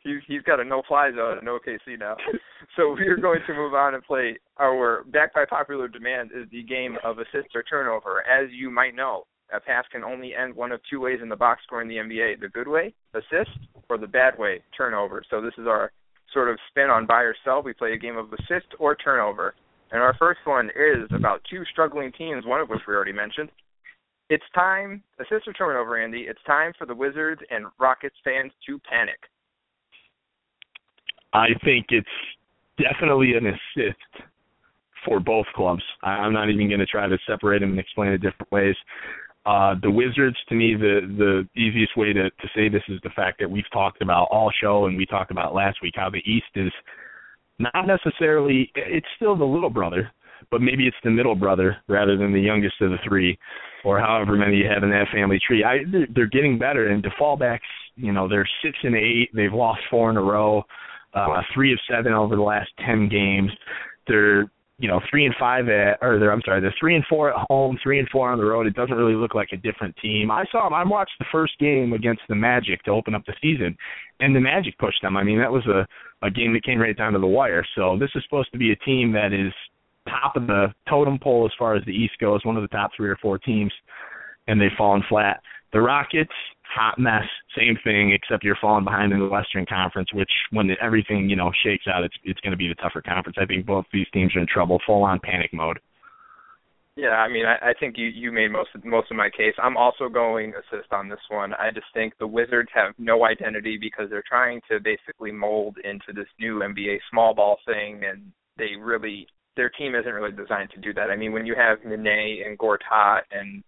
he's 0.04 0.22
he's 0.28 0.42
got 0.42 0.60
a 0.60 0.64
no 0.64 0.82
fly 0.88 1.12
zone 1.16 1.40
in 1.40 1.46
OKC 1.46 2.00
now. 2.00 2.16
so 2.76 2.94
we 2.94 3.08
are 3.08 3.18
going 3.18 3.42
to 3.48 3.54
move 3.54 3.74
on 3.74 3.94
and 3.94 4.04
play 4.04 4.38
our 4.60 5.04
back 5.06 5.34
by 5.34 5.46
popular 5.46 5.88
demand 5.88 6.32
is 6.36 6.48
the 6.52 6.64
game 6.64 6.98
of 7.04 7.20
assist 7.20 7.56
or 7.56 7.64
turnover. 7.64 8.24
As 8.28 8.50
you 8.52 8.70
might 8.70 8.96
know, 8.96 9.24
a 9.54 9.60
pass 9.60 9.86
can 9.92 10.04
only 10.04 10.34
end 10.36 10.56
one 10.56 10.72
of 10.72 10.80
two 10.90 11.00
ways 11.00 11.20
in 11.22 11.30
the 11.30 11.36
box 11.36 11.62
score 11.66 11.82
in 11.82 11.88
the 11.88 11.96
NBA: 11.98 12.40
the 12.40 12.50
good 12.50 12.68
way, 12.68 12.94
assist, 13.14 13.58
or 13.90 13.98
the 13.98 14.08
bad 14.08 14.38
way, 14.38 14.64
turnover. 14.76 15.24
So 15.30 15.42
this 15.42 15.54
is 15.58 15.68
our 15.68 15.92
sort 16.34 16.50
of 16.50 16.58
spin 16.70 16.90
on 16.90 17.08
buy 17.08 17.22
or 17.22 17.36
sell. 17.44 17.62
We 17.62 17.74
play 17.74 17.94
a 17.94 17.98
game 17.98 18.18
of 18.18 18.32
assist 18.34 18.68
or 18.80 18.96
turnover. 18.96 19.56
And 19.92 20.02
our 20.02 20.16
first 20.20 20.42
one 20.46 20.70
is 20.70 21.10
about 21.12 21.42
two 21.50 21.64
struggling 21.72 22.12
teams, 22.12 22.46
one 22.46 22.62
of 22.62 22.70
which 22.70 22.82
we 22.88 22.94
already 22.94 23.12
mentioned. 23.12 23.50
It's 24.30 24.44
time, 24.54 25.02
assist 25.20 25.48
or 25.48 25.54
turnover, 25.54 25.98
Andy. 25.98 26.28
It's 26.30 26.42
time 26.46 26.74
for 26.78 26.86
the 26.86 26.94
Wizards 26.94 27.42
and 27.50 27.66
Rockets 27.80 28.16
fans 28.24 28.52
to 28.68 28.78
panic. 28.88 29.18
I 31.34 31.48
think 31.64 31.88
it's 31.90 32.08
definitely 32.78 33.34
an 33.34 33.48
assist 33.48 34.26
for 35.06 35.20
both 35.20 35.46
clubs. 35.56 35.84
I'm 36.04 36.34
not 36.34 36.50
even 36.50 36.68
going 36.68 36.80
to 36.80 36.86
try 36.86 37.08
to 37.08 37.18
separate 37.28 37.60
them 37.60 37.72
and 37.72 37.80
explain 37.80 38.12
it 38.12 38.18
different 38.20 38.52
ways. 38.52 38.76
Uh, 39.46 39.76
the 39.82 39.90
Wizards, 39.90 40.38
to 40.50 40.56
me, 40.56 40.76
the 40.76 41.00
the 41.18 41.60
easiest 41.60 41.96
way 41.98 42.14
to 42.14 42.30
to 42.30 42.48
say 42.56 42.68
this 42.68 42.84
is 42.90 43.00
the 43.04 43.10
fact 43.16 43.40
that 43.40 43.50
we've 43.50 43.70
talked 43.72 44.02
about 44.02 44.28
all 44.30 44.52
show, 44.62 44.86
and 44.86 44.98
we 44.98 45.06
talked 45.06 45.32
about 45.32 45.54
last 45.54 45.78
week 45.82 45.94
how 45.96 46.10
the 46.10 46.22
East 46.30 46.52
is 46.56 46.72
not 47.58 47.88
necessarily. 47.88 48.72
It's 48.76 49.08
still 49.16 49.38
the 49.38 49.46
little 49.46 49.70
brother, 49.70 50.12
but 50.52 50.62
maybe 50.62 50.88
it's 50.88 50.98
the 51.04 51.10
middle 51.10 51.36
brother 51.36 51.78
rather 51.88 52.18
than 52.18 52.34
the 52.34 52.42
youngest 52.42 52.76
of 52.82 52.92
the 52.92 52.98
three, 53.08 53.40
or 53.86 54.00
however 54.00 54.36
many 54.36 54.58
you 54.58 54.68
have 54.68 54.84
in 54.84 54.90
that 54.90 55.08
family 55.14 55.40
tree. 55.46 55.64
I 55.64 55.80
they're, 55.90 56.08
they're 56.14 56.28
getting 56.28 56.60
better, 56.60 56.90
and 56.90 57.02
to 57.04 57.10
fallbacks, 57.12 57.60
you 57.96 58.12
know, 58.12 58.28
they're 58.28 58.48
six 58.62 58.78
and 58.84 58.96
eight. 58.96 59.30
They've 59.34 59.54
lost 59.54 59.80
four 59.90 60.10
in 60.10 60.18
a 60.18 60.22
row, 60.22 60.64
uh, 61.14 61.42
three 61.54 61.74
of 61.74 61.80
seven 61.90 62.14
over 62.14 62.36
the 62.36 62.42
last 62.42 62.70
ten 62.86 63.10
games. 63.10 63.52
They're 64.08 64.52
you 64.78 64.88
know 64.88 65.02
three 65.10 65.26
and 65.26 65.36
five 65.40 65.68
at 65.68 66.00
or 66.02 66.20
they're 66.20 66.32
I'm 66.32 66.42
sorry 66.46 66.62
they're 66.62 66.74
three 66.80 66.96
and 66.96 67.06
four 67.10 67.32
at 67.32 67.46
home, 67.50 67.78
three 67.84 68.00
and 68.00 68.08
four 68.10 68.30
on 68.30 68.38
the 68.38 68.46
road. 68.46 68.68
It 68.68 68.76
doesn't 68.76 68.96
really 68.96 69.16
look 69.16 69.36
like 69.36 69.50
a 69.52 69.58
different 69.58 69.96
team. 70.02 70.32
I 70.32 70.46
saw 70.52 70.64
them. 70.64 70.74
I 70.74 70.84
watched 70.84 71.18
the 71.20 71.26
first 71.32 71.54
game 71.60 71.94
against 71.94 72.22
the 72.30 72.36
Magic 72.36 72.84
to 72.84 72.92
open 72.92 73.16
up 73.16 73.26
the 73.26 73.34
season, 73.42 73.76
and 74.20 74.36
the 74.36 74.40
Magic 74.40 74.78
pushed 74.78 75.02
them. 75.02 75.18
I 75.18 75.24
mean 75.24 75.40
that 75.40 75.52
was 75.52 75.66
a 75.68 75.86
a 76.26 76.32
game 76.32 76.54
that 76.54 76.64
came 76.64 76.80
right 76.80 76.98
down 76.98 77.14
to 77.14 77.20
the 77.20 77.28
wire. 77.28 77.66
So 77.76 77.98
this 77.98 78.10
is 78.16 78.24
supposed 78.24 78.52
to 78.52 78.58
be 78.58 78.72
a 78.72 78.76
team 78.78 79.12
that 79.14 79.34
is 79.34 79.54
top 80.08 80.36
of 80.36 80.48
the 80.48 80.68
totem 80.90 81.20
pole 81.20 81.46
as 81.46 81.52
far 81.58 81.76
as 81.76 81.86
the 81.86 81.92
East 81.92 82.14
goes, 82.20 82.44
one 82.46 82.58
of 82.58 82.64
the 82.64 82.68
top 82.70 82.92
three 82.96 83.10
or 83.10 83.18
four 83.22 83.38
teams, 83.38 83.72
and 84.48 84.60
they've 84.60 84.70
fallen 84.78 85.04
flat. 85.08 85.42
The 85.72 85.82
Rockets, 85.82 86.32
hot 86.70 87.00
mess. 87.00 87.24
Same 87.58 87.78
thing, 87.84 88.12
except 88.14 88.44
you're 88.44 88.58
falling 88.62 88.84
behind 88.84 89.12
in 89.12 89.20
the 89.20 89.28
Western 89.28 89.66
Conference, 89.66 90.10
which 90.14 90.32
when 90.52 90.70
everything 90.82 91.30
you 91.30 91.36
know 91.36 91.52
shakes 91.64 91.86
out, 91.88 92.04
it's 92.04 92.16
it's 92.24 92.40
going 92.42 92.52
to 92.52 92.58
be 92.58 92.68
the 92.68 92.76
tougher 92.76 93.02
conference. 93.02 93.38
I 93.40 93.46
think 93.46 93.66
both 93.66 93.86
these 93.92 94.08
teams 94.14 94.36
are 94.36 94.40
in 94.40 94.48
trouble, 94.48 94.80
full 94.86 95.04
on 95.04 95.20
panic 95.20 95.52
mode. 95.54 95.80
Yeah, 96.96 97.16
I 97.16 97.30
mean, 97.30 97.46
I, 97.46 97.70
I 97.70 97.74
think 97.80 97.98
you 97.98 98.08
you 98.08 98.32
made 98.32 98.52
most 98.52 98.70
of 98.76 98.84
most 98.84 99.10
of 99.10 99.18
my 99.18 99.30
case. 99.30 99.54
I'm 99.62 99.78
also 99.78 100.10
going 100.10 100.54
assist 100.54 100.92
on 100.92 101.08
this 101.08 101.20
one. 101.30 101.54
I 101.54 101.72
just 101.74 101.88
think 101.94 102.14
the 102.20 102.28
Wizards 102.28 102.70
have 102.74 102.94
no 102.98 103.26
identity 103.26 103.78
because 103.80 104.10
they're 104.10 104.24
trying 104.28 104.62
to 104.70 104.80
basically 104.80 105.32
mold 105.32 105.78
into 105.84 106.14
this 106.14 106.28
new 106.40 106.60
NBA 106.60 106.98
small 107.10 107.34
ball 107.34 107.58
thing, 107.66 108.02
and 108.04 108.32
they 108.58 108.76
really 108.78 109.28
their 109.56 109.70
team 109.70 109.96
isn't 109.96 110.12
really 110.12 110.36
designed 110.36 110.72
to 110.72 110.80
do 110.80 110.94
that. 110.94 111.10
I 111.10 111.16
mean, 111.16 111.32
when 111.32 111.46
you 111.46 111.56
have 111.56 111.80
Nene 111.86 112.44
and 112.46 112.58
Gortat 112.58 113.22
and 113.32 113.64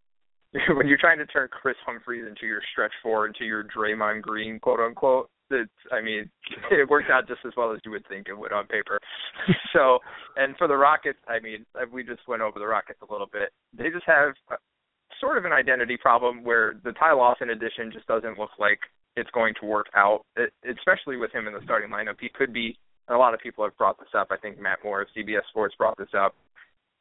when 0.75 0.87
you're 0.87 0.97
trying 0.97 1.17
to 1.19 1.25
turn 1.25 1.47
Kris 1.49 1.77
Humphries 1.85 2.25
into 2.27 2.45
your 2.45 2.61
stretch 2.71 2.91
four, 3.01 3.25
into 3.25 3.45
your 3.45 3.63
Draymond 3.63 4.21
Green, 4.21 4.59
quote 4.59 4.79
unquote, 4.79 5.29
it's 5.49 5.71
I 5.91 6.01
mean, 6.01 6.29
it 6.71 6.89
worked 6.89 7.09
out 7.09 7.27
just 7.27 7.41
as 7.45 7.53
well 7.55 7.73
as 7.73 7.79
you 7.85 7.91
would 7.91 8.07
think 8.07 8.27
it 8.27 8.37
would 8.37 8.51
on 8.51 8.67
paper. 8.67 8.99
so, 9.73 9.99
and 10.35 10.55
for 10.57 10.67
the 10.67 10.75
Rockets, 10.75 11.19
I 11.27 11.39
mean, 11.39 11.65
uh, 11.75 11.85
we 11.91 12.03
just 12.03 12.27
went 12.27 12.41
over 12.41 12.59
the 12.59 12.67
Rockets 12.67 12.99
a 13.07 13.11
little 13.11 13.29
bit. 13.31 13.49
They 13.77 13.89
just 13.89 14.05
have 14.07 14.33
a, 14.49 14.55
sort 15.19 15.37
of 15.37 15.45
an 15.45 15.51
identity 15.51 15.97
problem 15.97 16.43
where 16.43 16.75
the 16.83 16.93
Ty 16.93 17.13
Lawson 17.13 17.49
addition 17.49 17.91
just 17.91 18.07
doesn't 18.07 18.39
look 18.39 18.51
like 18.59 18.79
it's 19.15 19.29
going 19.31 19.53
to 19.59 19.67
work 19.67 19.87
out, 19.95 20.25
especially 20.69 21.17
with 21.17 21.31
him 21.33 21.47
in 21.47 21.53
the 21.53 21.59
starting 21.63 21.89
lineup. 21.89 22.15
He 22.19 22.29
could 22.29 22.53
be. 22.53 22.77
A 23.09 23.15
lot 23.15 23.33
of 23.33 23.41
people 23.41 23.65
have 23.65 23.75
brought 23.77 23.99
this 23.99 24.13
up. 24.17 24.27
I 24.31 24.37
think 24.37 24.59
Matt 24.59 24.79
Moore 24.85 25.01
of 25.01 25.07
CBS 25.17 25.41
Sports 25.49 25.75
brought 25.77 25.97
this 25.97 26.13
up. 26.17 26.33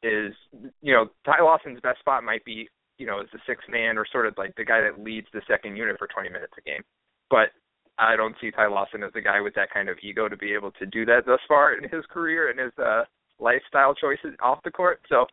Is 0.03 0.33
you 0.81 0.93
know 0.93 1.05
Ty 1.25 1.41
Lawson's 1.41 1.79
best 1.79 1.99
spot 1.99 2.23
might 2.23 2.43
be 2.43 2.67
you 3.01 3.07
know, 3.07 3.19
as 3.19 3.25
the 3.33 3.39
sixth 3.47 3.67
man 3.67 3.97
or 3.97 4.05
sort 4.05 4.27
of 4.27 4.37
like 4.37 4.53
the 4.55 4.63
guy 4.63 4.79
that 4.79 5.01
leads 5.03 5.25
the 5.33 5.41
second 5.49 5.75
unit 5.75 5.97
for 5.97 6.05
20 6.05 6.29
minutes 6.29 6.53
a 6.55 6.61
game. 6.61 6.85
But 7.31 7.49
I 7.97 8.15
don't 8.15 8.35
see 8.39 8.51
Ty 8.51 8.67
Lawson 8.67 9.01
as 9.01 9.09
a 9.15 9.21
guy 9.21 9.41
with 9.41 9.55
that 9.55 9.73
kind 9.73 9.89
of 9.89 9.97
ego 10.03 10.29
to 10.29 10.37
be 10.37 10.53
able 10.53 10.69
to 10.77 10.85
do 10.85 11.03
that 11.05 11.25
thus 11.25 11.39
far 11.47 11.73
in 11.73 11.83
his 11.89 12.05
career 12.13 12.51
and 12.51 12.59
his 12.59 12.71
uh, 12.77 13.03
lifestyle 13.39 13.95
choices 13.95 14.37
off 14.39 14.61
the 14.63 14.69
court. 14.69 15.01
So 15.09 15.25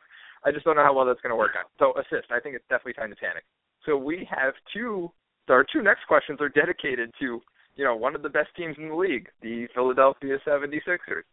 I 0.47 0.51
just 0.51 0.65
don't 0.65 0.77
know 0.77 0.83
how 0.83 0.97
well 0.97 1.05
that's 1.05 1.21
going 1.21 1.31
to 1.31 1.37
work 1.37 1.53
out. 1.61 1.69
So 1.79 1.93
assist, 2.01 2.33
I 2.33 2.41
think 2.41 2.57
it's 2.57 2.65
definitely 2.71 2.95
time 2.95 3.11
to 3.11 3.17
panic. 3.17 3.45
So 3.85 3.97
we 3.97 4.27
have 4.31 4.55
two. 4.73 5.13
Our 5.49 5.65
two 5.73 5.83
next 5.83 6.07
questions 6.09 6.41
are 6.41 6.49
dedicated 6.49 7.13
to 7.21 7.41
you 7.77 7.85
know 7.85 7.97
one 7.97 8.15
of 8.15 8.23
the 8.23 8.29
best 8.29 8.49
teams 8.57 8.77
in 8.79 8.89
the 8.89 8.95
league, 8.95 9.29
the 9.41 9.67
Philadelphia 9.75 10.37
76ers. 10.47 11.25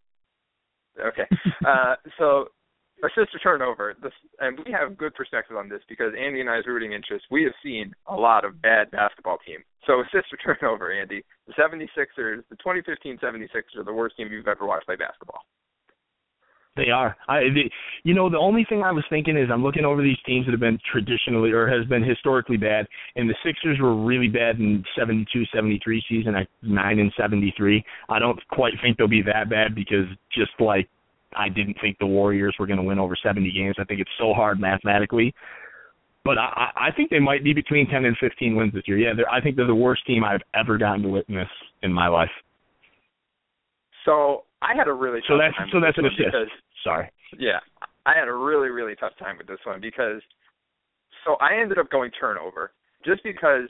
Okay, 1.00 1.28
uh, 1.68 1.96
so 2.18 2.48
assist 3.04 3.36
or 3.36 3.40
turnover. 3.44 3.96
This, 4.02 4.14
and 4.40 4.60
we 4.66 4.72
have 4.72 4.98
good 4.98 5.14
perspective 5.16 5.58
on 5.58 5.70
this 5.70 5.82
because 5.90 6.14
Andy 6.20 6.42
and 6.42 6.50
I's 6.50 6.66
rooting 6.66 6.94
interest. 6.94 7.26
We 7.32 7.44
have 7.44 7.54
seen 7.64 7.94
a 8.08 8.16
lot 8.16 8.46
of 8.46 8.62
bad 8.62 8.92
basketball 8.92 9.38
teams. 9.46 9.64
So 9.86 10.02
assist 10.06 10.32
or 10.34 10.56
turnover, 10.56 10.92
Andy. 10.92 11.24
The 11.48 11.54
76ers, 11.54 12.44
the 12.50 12.56
2015 12.58 13.18
76ers 13.18 13.80
are 13.80 13.84
the 13.84 13.94
worst 13.94 14.18
team 14.18 14.30
you've 14.32 14.48
ever 14.48 14.66
watched 14.66 14.86
play 14.86 14.96
basketball. 14.96 15.42
They 16.76 16.90
are. 16.90 17.16
I, 17.30 17.40
the, 17.40 17.72
you 18.04 18.14
know, 18.14 18.30
the 18.30 18.38
only 18.38 18.66
thing 18.68 18.84
I 18.84 18.92
was 18.92 19.06
thinking 19.10 19.38
is 19.38 19.48
I'm 19.52 19.64
looking 19.64 19.86
over 19.86 20.02
these 20.04 20.18
teams 20.26 20.46
that 20.46 20.52
have 20.52 20.60
been 20.60 20.78
traditionally 20.92 21.52
or 21.52 21.68
has 21.70 21.88
been 21.88 22.04
historically 22.04 22.58
bad, 22.58 22.86
and 23.16 23.30
the 23.30 23.36
Sixers 23.46 23.80
were 23.80 23.96
really 23.96 24.28
bad 24.28 24.60
in 24.60 24.84
72, 24.98 25.46
73 25.54 26.04
season 26.10 26.36
at 26.36 26.48
nine 26.62 27.00
and 27.00 27.14
73. 27.16 27.82
I 28.10 28.20
don't 28.20 28.38
quite 28.50 28.74
think 28.82 28.98
they'll 28.98 29.08
be 29.08 29.22
that 29.22 29.50
bad 29.50 29.74
because 29.74 30.06
just 30.34 30.52
like 30.60 30.90
I 31.38 31.50
didn't 31.50 31.78
think 31.82 31.98
the 32.00 32.06
Warriors 32.06 32.56
were 32.60 32.68
going 32.68 32.78
to 32.78 32.84
win 32.84 33.00
over 33.00 33.16
70 33.22 33.52
games. 33.52 33.76
I 33.80 33.84
think 33.84 34.00
it's 34.00 34.12
so 34.18 34.34
hard 34.34 34.60
mathematically. 34.60 35.34
But 36.24 36.40
I, 36.40 36.72
I 36.76 36.92
think 36.96 37.12
they 37.12 37.20
might 37.20 37.44
be 37.44 37.54
between 37.54 37.88
10 37.88 38.06
and 38.06 38.18
15 38.20 38.56
wins 38.56 38.74
this 38.74 38.84
year. 38.88 38.98
Yeah, 38.98 39.14
I 39.32 39.40
think 39.42 39.56
they're 39.56 39.68
the 39.68 39.76
worst 39.76 40.06
team 40.08 40.24
I've 40.24 40.42
ever 40.56 40.78
gotten 40.78 41.04
to 41.04 41.10
witness 41.10 41.48
in 41.84 41.94
my 41.94 42.08
life. 42.08 42.32
So 44.06 44.44
I 44.62 44.76
had 44.76 44.88
a 44.88 44.94
really 44.94 45.20
so 45.28 45.38
that's 45.38 45.56
so 45.72 45.80
that's 45.80 45.98
an 45.98 46.06
assist. 46.06 46.26
Because, 46.26 46.48
Sorry. 46.84 47.12
Yeah, 47.38 47.60
I 48.06 48.14
had 48.18 48.28
a 48.28 48.34
really 48.34 48.70
really 48.70 48.96
tough 48.96 49.14
time 49.20 49.38
with 49.38 49.48
this 49.48 49.60
one 49.66 49.82
because 49.82 50.22
so 51.26 51.36
I 51.42 51.60
ended 51.60 51.78
up 51.78 51.90
going 51.90 52.12
turnover 52.12 52.72
just 53.04 53.24
because 53.24 53.70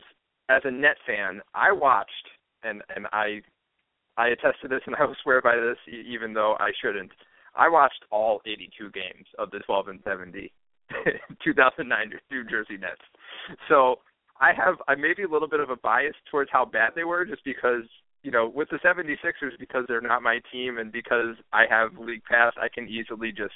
as 0.49 0.61
a 0.65 0.71
net 0.71 0.97
fan 1.07 1.41
I 1.53 1.71
watched 1.71 2.11
and 2.63 2.81
and 2.95 3.07
I 3.11 3.41
I 4.17 4.29
attest 4.29 4.61
to 4.61 4.67
this 4.67 4.81
and 4.85 4.95
I 4.95 5.05
will 5.05 5.15
swear 5.23 5.41
by 5.41 5.55
this 5.55 5.77
even 5.87 6.33
though 6.33 6.55
I 6.59 6.71
shouldn't. 6.81 7.11
I 7.55 7.69
watched 7.69 8.03
all 8.11 8.41
82 8.45 8.91
games 8.91 9.27
of 9.39 9.51
the 9.51 9.59
12 9.59 9.87
and 9.87 9.99
70 10.03 10.51
2009 11.43 12.11
New 12.31 12.43
Jersey 12.43 12.77
Nets. 12.77 13.01
So 13.69 13.99
I 14.39 14.51
have 14.53 14.75
I 14.87 14.95
maybe 14.95 15.23
a 15.23 15.29
little 15.29 15.47
bit 15.47 15.59
of 15.59 15.69
a 15.69 15.75
bias 15.75 16.15
towards 16.29 16.49
how 16.51 16.65
bad 16.65 16.91
they 16.95 17.03
were 17.03 17.25
just 17.25 17.43
because 17.43 17.83
you 18.23 18.31
know 18.31 18.51
with 18.53 18.69
the 18.69 18.77
76ers 18.77 19.57
because 19.59 19.85
they're 19.87 20.01
not 20.01 20.23
my 20.23 20.39
team 20.51 20.77
and 20.77 20.91
because 20.91 21.35
I 21.53 21.63
have 21.69 21.97
league 21.97 22.23
pass 22.29 22.53
I 22.61 22.67
can 22.73 22.87
easily 22.87 23.31
just 23.31 23.53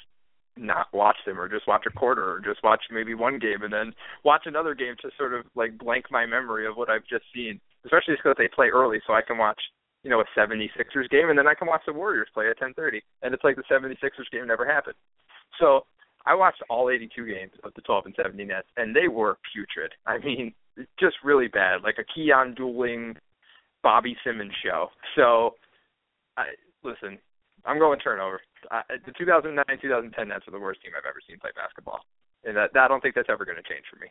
not 0.56 0.86
watch 0.92 1.16
them 1.26 1.38
or 1.38 1.48
just 1.48 1.68
watch 1.68 1.84
a 1.86 1.96
quarter 1.96 2.32
or 2.32 2.40
just 2.40 2.62
watch 2.64 2.82
maybe 2.90 3.14
one 3.14 3.38
game 3.38 3.62
and 3.62 3.72
then 3.72 3.92
watch 4.24 4.42
another 4.46 4.74
game 4.74 4.94
to 5.00 5.10
sort 5.16 5.34
of 5.34 5.46
like 5.54 5.78
blank 5.78 6.06
my 6.10 6.26
memory 6.26 6.66
of 6.66 6.76
what 6.76 6.90
I've 6.90 7.06
just 7.08 7.24
seen 7.34 7.60
especially 7.84 8.16
because 8.16 8.34
they 8.38 8.48
play 8.48 8.68
early 8.68 9.00
so 9.06 9.12
I 9.12 9.22
can 9.22 9.38
watch 9.38 9.60
you 10.02 10.10
know, 10.10 10.20
a 10.20 10.38
76ers 10.38 11.10
game, 11.10 11.28
and 11.28 11.38
then 11.38 11.46
I 11.46 11.54
can 11.54 11.68
watch 11.68 11.82
the 11.86 11.92
Warriors 11.92 12.28
play 12.32 12.48
at 12.48 12.58
10:30, 12.58 13.00
and 13.22 13.34
it's 13.34 13.44
like 13.44 13.56
the 13.56 13.62
76ers 13.70 14.30
game 14.32 14.46
never 14.46 14.66
happened. 14.66 14.96
So 15.58 15.84
I 16.26 16.34
watched 16.34 16.62
all 16.68 16.90
82 16.90 17.26
games 17.26 17.52
of 17.64 17.72
the 17.74 17.82
12 17.82 18.06
and 18.06 18.14
70 18.16 18.44
Nets, 18.44 18.68
and 18.76 18.94
they 18.94 19.08
were 19.08 19.38
putrid. 19.52 19.92
I 20.06 20.18
mean, 20.18 20.54
just 20.98 21.16
really 21.24 21.48
bad, 21.48 21.82
like 21.82 21.96
a 21.98 22.18
Keyon 22.18 22.56
Dooling 22.58 23.16
Bobby 23.82 24.16
Simmons 24.24 24.52
show. 24.62 24.88
So, 25.16 25.54
I, 26.36 26.44
listen, 26.82 27.18
I'm 27.64 27.78
going 27.78 27.98
turnover. 28.00 28.40
I, 28.70 28.82
the 29.06 29.12
2009-2010 29.12 30.28
Nets 30.28 30.46
are 30.46 30.50
the 30.50 30.58
worst 30.58 30.82
team 30.82 30.92
I've 30.96 31.08
ever 31.08 31.20
seen 31.26 31.38
play 31.38 31.50
basketball, 31.56 32.00
and 32.44 32.56
that, 32.56 32.70
that 32.74 32.84
I 32.84 32.88
don't 32.88 33.00
think 33.00 33.14
that's 33.14 33.30
ever 33.30 33.44
going 33.44 33.56
to 33.56 33.68
change 33.68 33.84
for 33.90 33.98
me. 33.98 34.08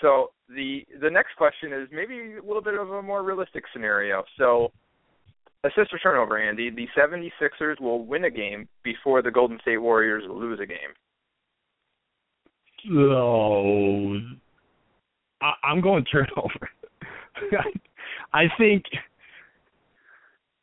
So 0.00 0.30
the 0.48 0.84
the 1.00 1.08
next 1.08 1.36
question 1.36 1.72
is 1.72 1.88
maybe 1.90 2.36
a 2.36 2.46
little 2.46 2.60
bit 2.60 2.74
of 2.74 2.90
a 2.90 3.02
more 3.02 3.22
realistic 3.22 3.64
scenario. 3.72 4.24
So 4.36 4.72
assist 5.64 5.92
or 5.92 5.98
turnover, 5.98 6.38
Andy, 6.38 6.70
the 6.70 6.86
76ers 6.96 7.80
will 7.80 8.04
win 8.04 8.24
a 8.24 8.30
game 8.30 8.68
before 8.82 9.22
the 9.22 9.30
Golden 9.30 9.58
State 9.60 9.78
Warriors 9.78 10.24
lose 10.28 10.60
a 10.60 10.66
game. 10.66 10.94
Oh, 12.92 14.16
I, 15.42 15.52
I'm 15.64 15.80
going 15.80 16.04
turnover. 16.04 16.70
I 18.32 18.44
think, 18.58 18.84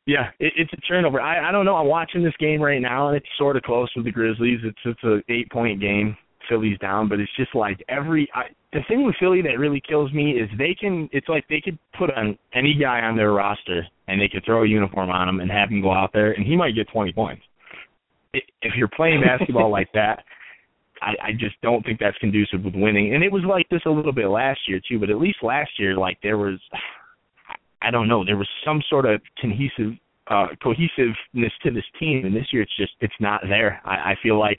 yeah, 0.06 0.30
it, 0.38 0.52
it's 0.56 0.72
a 0.72 0.80
turnover. 0.82 1.20
I 1.20 1.48
I 1.48 1.52
don't 1.52 1.64
know. 1.64 1.76
I'm 1.76 1.86
watching 1.86 2.22
this 2.22 2.34
game 2.38 2.62
right 2.62 2.80
now, 2.80 3.08
and 3.08 3.16
it's 3.16 3.26
sort 3.36 3.56
of 3.56 3.62
close 3.62 3.90
with 3.94 4.06
the 4.06 4.10
Grizzlies. 4.10 4.60
It's 4.64 4.78
it's 4.84 5.02
a 5.04 5.20
eight 5.32 5.50
point 5.50 5.80
game. 5.80 6.16
Philly's 6.48 6.78
down, 6.78 7.08
but 7.08 7.20
it's 7.20 7.34
just 7.36 7.54
like 7.54 7.82
every 7.88 8.28
I, 8.34 8.44
the 8.72 8.80
thing 8.88 9.04
with 9.04 9.16
Philly 9.18 9.42
that 9.42 9.58
really 9.58 9.82
kills 9.86 10.12
me 10.12 10.32
is 10.32 10.48
they 10.58 10.74
can. 10.78 11.08
It's 11.12 11.28
like 11.28 11.46
they 11.48 11.60
could 11.60 11.78
put 11.98 12.10
on 12.14 12.38
any 12.54 12.74
guy 12.74 13.00
on 13.00 13.16
their 13.16 13.32
roster 13.32 13.86
and 14.08 14.20
they 14.20 14.28
could 14.28 14.44
throw 14.44 14.62
a 14.62 14.68
uniform 14.68 15.10
on 15.10 15.28
him 15.28 15.40
and 15.40 15.50
have 15.50 15.70
him 15.70 15.82
go 15.82 15.92
out 15.92 16.10
there 16.12 16.32
and 16.32 16.46
he 16.46 16.56
might 16.56 16.74
get 16.74 16.88
20 16.88 17.12
points. 17.12 17.42
If 18.32 18.74
you're 18.76 18.88
playing 18.88 19.22
basketball 19.22 19.70
like 19.70 19.90
that, 19.94 20.24
I, 21.00 21.28
I 21.28 21.32
just 21.32 21.60
don't 21.62 21.84
think 21.84 22.00
that's 22.00 22.16
conducive 22.18 22.64
with 22.64 22.74
winning. 22.74 23.14
And 23.14 23.22
it 23.22 23.32
was 23.32 23.42
like 23.48 23.68
this 23.68 23.82
a 23.86 23.90
little 23.90 24.12
bit 24.12 24.26
last 24.26 24.60
year 24.68 24.80
too, 24.86 24.98
but 24.98 25.10
at 25.10 25.20
least 25.20 25.38
last 25.42 25.70
year, 25.78 25.96
like 25.96 26.18
there 26.22 26.38
was, 26.38 26.58
I 27.82 27.90
don't 27.90 28.08
know, 28.08 28.24
there 28.24 28.36
was 28.36 28.48
some 28.64 28.82
sort 28.88 29.06
of 29.06 29.20
cohesive 29.40 29.98
uh 30.28 30.46
cohesiveness 30.62 31.52
to 31.62 31.70
this 31.70 31.84
team, 32.00 32.24
and 32.24 32.34
this 32.34 32.46
year 32.50 32.62
it's 32.62 32.76
just 32.78 32.92
it's 33.00 33.14
not 33.20 33.42
there. 33.46 33.82
I, 33.84 34.12
I 34.12 34.14
feel 34.22 34.38
like 34.38 34.58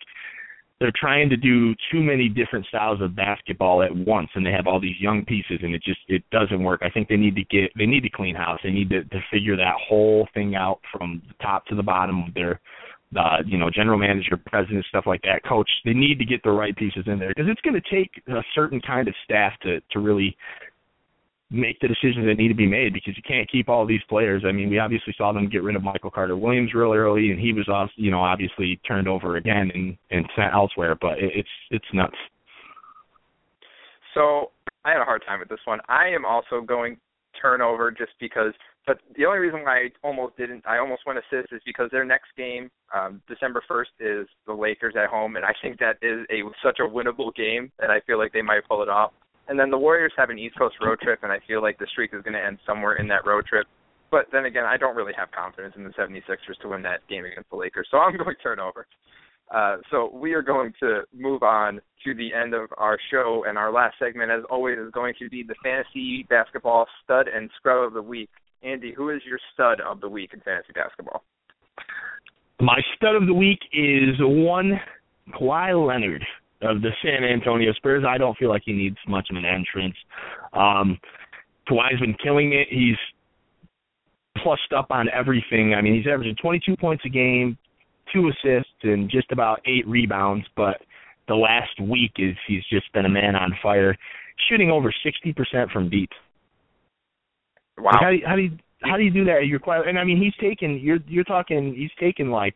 they're 0.79 0.91
trying 0.95 1.29
to 1.29 1.37
do 1.37 1.73
too 1.91 2.01
many 2.01 2.27
different 2.27 2.65
styles 2.67 3.01
of 3.01 3.15
basketball 3.15 3.81
at 3.81 3.95
once 3.95 4.29
and 4.35 4.45
they 4.45 4.51
have 4.51 4.67
all 4.67 4.79
these 4.79 4.99
young 4.99 5.23
pieces 5.23 5.59
and 5.63 5.73
it 5.73 5.81
just 5.83 5.99
it 6.07 6.23
doesn't 6.31 6.63
work. 6.63 6.81
I 6.83 6.89
think 6.89 7.07
they 7.07 7.15
need 7.15 7.35
to 7.35 7.43
get 7.45 7.71
they 7.77 7.85
need 7.85 8.01
to 8.01 8.09
clean 8.09 8.35
house. 8.35 8.59
They 8.63 8.71
need 8.71 8.89
to 8.89 9.03
to 9.05 9.19
figure 9.31 9.55
that 9.55 9.75
whole 9.87 10.27
thing 10.33 10.55
out 10.55 10.79
from 10.91 11.21
the 11.27 11.43
top 11.43 11.65
to 11.67 11.75
the 11.75 11.83
bottom 11.83 12.25
with 12.25 12.33
their 12.33 12.59
uh 13.17 13.37
you 13.45 13.57
know 13.57 13.69
general 13.69 13.97
manager, 13.97 14.37
president, 14.45 14.85
stuff 14.89 15.05
like 15.07 15.21
that, 15.21 15.45
coach. 15.47 15.69
They 15.85 15.93
need 15.93 16.19
to 16.19 16.25
get 16.25 16.43
the 16.43 16.51
right 16.51 16.75
pieces 16.75 17.03
in 17.07 17.19
there 17.19 17.29
because 17.29 17.49
it's 17.49 17.61
going 17.61 17.79
to 17.81 17.95
take 17.95 18.11
a 18.27 18.41
certain 18.53 18.81
kind 18.81 19.07
of 19.07 19.15
staff 19.23 19.53
to 19.63 19.79
to 19.91 19.99
really 19.99 20.35
make 21.55 21.79
the 21.79 21.87
decisions 21.87 22.25
that 22.25 22.37
need 22.37 22.49
to 22.49 22.55
be 22.55 22.67
made 22.67 22.93
because 22.93 23.15
you 23.15 23.23
can't 23.27 23.49
keep 23.49 23.69
all 23.69 23.85
these 23.85 24.01
players. 24.09 24.43
I 24.45 24.51
mean, 24.51 24.69
we 24.69 24.79
obviously 24.79 25.13
saw 25.17 25.31
them 25.31 25.49
get 25.49 25.63
rid 25.63 25.75
of 25.75 25.83
Michael 25.83 26.11
Carter 26.11 26.35
Williams 26.35 26.73
real 26.73 26.93
early, 26.93 27.31
and 27.31 27.39
he 27.39 27.53
was, 27.53 27.67
also, 27.69 27.91
you 27.95 28.11
know, 28.11 28.21
obviously 28.21 28.79
turned 28.87 29.07
over 29.07 29.37
again 29.37 29.71
and 29.73 29.97
and 30.11 30.25
sent 30.35 30.53
elsewhere. 30.53 30.95
But 30.99 31.19
it, 31.19 31.31
it's 31.35 31.49
it's 31.71 31.85
nuts. 31.93 32.17
So 34.13 34.51
I 34.83 34.91
had 34.91 35.01
a 35.01 35.05
hard 35.05 35.23
time 35.25 35.39
with 35.39 35.49
this 35.49 35.59
one. 35.65 35.79
I 35.87 36.07
am 36.07 36.25
also 36.25 36.61
going 36.61 36.97
turnover 37.41 37.91
just 37.91 38.11
because. 38.19 38.53
But 38.87 38.99
the 39.17 39.25
only 39.25 39.39
reason 39.39 39.63
why 39.63 39.77
I 39.77 39.89
almost 40.03 40.37
didn't, 40.37 40.63
I 40.67 40.77
almost 40.77 41.07
went 41.07 41.17
assist, 41.17 41.51
is 41.51 41.61
because 41.65 41.89
their 41.91 42.05
next 42.05 42.27
game, 42.37 42.69
um, 42.93 43.19
December 43.27 43.63
first, 43.67 43.89
is 43.99 44.27
the 44.45 44.53
Lakers 44.53 44.93
at 44.95 45.09
home, 45.09 45.37
and 45.37 45.45
I 45.45 45.53
think 45.59 45.79
that 45.79 45.97
is 46.03 46.25
a 46.29 46.43
such 46.63 46.77
a 46.79 46.83
winnable 46.83 47.33
game, 47.33 47.71
and 47.79 47.91
I 47.91 47.99
feel 48.01 48.19
like 48.19 48.31
they 48.31 48.43
might 48.43 48.67
pull 48.69 48.83
it 48.83 48.89
off. 48.89 49.11
And 49.47 49.59
then 49.59 49.69
the 49.69 49.77
Warriors 49.77 50.13
have 50.17 50.29
an 50.29 50.39
East 50.39 50.57
Coast 50.57 50.75
road 50.81 50.99
trip, 50.99 51.19
and 51.23 51.31
I 51.31 51.39
feel 51.47 51.61
like 51.61 51.77
the 51.77 51.87
streak 51.91 52.11
is 52.13 52.21
going 52.23 52.33
to 52.33 52.43
end 52.43 52.57
somewhere 52.65 52.95
in 52.95 53.07
that 53.09 53.25
road 53.25 53.45
trip. 53.45 53.67
But 54.11 54.27
then 54.31 54.45
again, 54.45 54.63
I 54.65 54.77
don't 54.77 54.95
really 54.95 55.13
have 55.17 55.29
confidence 55.31 55.75
in 55.77 55.83
the 55.83 55.91
76ers 55.91 56.57
to 56.61 56.69
win 56.69 56.81
that 56.83 57.07
game 57.09 57.25
against 57.25 57.49
the 57.49 57.55
Lakers, 57.55 57.87
so 57.91 57.97
I'm 57.97 58.17
going 58.23 58.35
turnover. 58.41 58.87
Uh, 59.53 59.77
so 59.91 60.09
we 60.11 60.33
are 60.33 60.41
going 60.41 60.73
to 60.79 61.01
move 61.13 61.43
on 61.43 61.79
to 62.03 62.15
the 62.15 62.33
end 62.33 62.53
of 62.53 62.69
our 62.77 62.97
show, 63.11 63.45
and 63.47 63.57
our 63.57 63.71
last 63.71 63.95
segment, 63.99 64.31
as 64.31 64.41
always, 64.49 64.77
is 64.79 64.91
going 64.91 65.13
to 65.19 65.29
be 65.29 65.43
the 65.43 65.55
fantasy 65.63 66.25
basketball 66.29 66.87
stud 67.03 67.27
and 67.27 67.49
scrub 67.57 67.85
of 67.85 67.93
the 67.93 68.01
week. 68.01 68.29
Andy, 68.63 68.93
who 68.95 69.09
is 69.09 69.21
your 69.27 69.39
stud 69.53 69.79
of 69.81 70.01
the 70.01 70.09
week 70.09 70.31
in 70.33 70.39
fantasy 70.39 70.73
basketball? 70.73 71.23
My 72.59 72.79
stud 72.95 73.15
of 73.15 73.27
the 73.27 73.33
week 73.33 73.59
is 73.71 74.15
one 74.19 74.79
Kawhi 75.33 75.87
Leonard 75.87 76.25
of 76.65 76.81
the 76.81 76.91
San 77.03 77.23
Antonio 77.23 77.71
Spurs. 77.73 78.03
I 78.07 78.17
don't 78.17 78.37
feel 78.37 78.49
like 78.49 78.63
he 78.65 78.73
needs 78.73 78.97
much 79.07 79.27
of 79.29 79.37
an 79.37 79.45
entrance. 79.45 79.95
Um, 80.53 80.97
Kawhi's 81.69 81.99
been 81.99 82.15
killing 82.21 82.53
it. 82.53 82.67
He's 82.69 82.97
plussed 84.41 84.73
up 84.75 84.87
on 84.89 85.07
everything. 85.09 85.73
I 85.73 85.81
mean, 85.81 85.95
he's 85.95 86.11
averaging 86.11 86.35
22 86.41 86.77
points 86.77 87.03
a 87.05 87.09
game, 87.09 87.57
two 88.13 88.29
assists, 88.29 88.71
and 88.83 89.09
just 89.09 89.31
about 89.31 89.61
eight 89.65 89.87
rebounds. 89.87 90.45
But 90.55 90.81
the 91.27 91.35
last 91.35 91.79
week 91.81 92.11
is 92.17 92.35
he's 92.47 92.63
just 92.69 92.91
been 92.93 93.05
a 93.05 93.09
man 93.09 93.35
on 93.35 93.57
fire, 93.61 93.95
shooting 94.49 94.69
over 94.69 94.93
60% 95.05 95.71
from 95.71 95.89
deep. 95.89 96.09
Wow. 97.77 97.91
Like 97.91 98.01
how, 98.01 98.09
do 98.09 98.15
you, 98.15 98.23
how 98.25 98.35
do 98.35 98.41
you 98.41 98.57
how 98.81 98.97
do 98.97 99.03
you 99.03 99.11
do 99.11 99.25
that? 99.25 99.47
You're 99.47 99.59
quite, 99.59 99.87
and 99.87 99.97
I 99.97 100.03
mean, 100.03 100.21
he's 100.21 100.33
taking 100.39 100.79
you're 100.79 100.99
you're 101.07 101.23
talking 101.23 101.73
he's 101.75 101.91
taking 101.99 102.29
like 102.29 102.55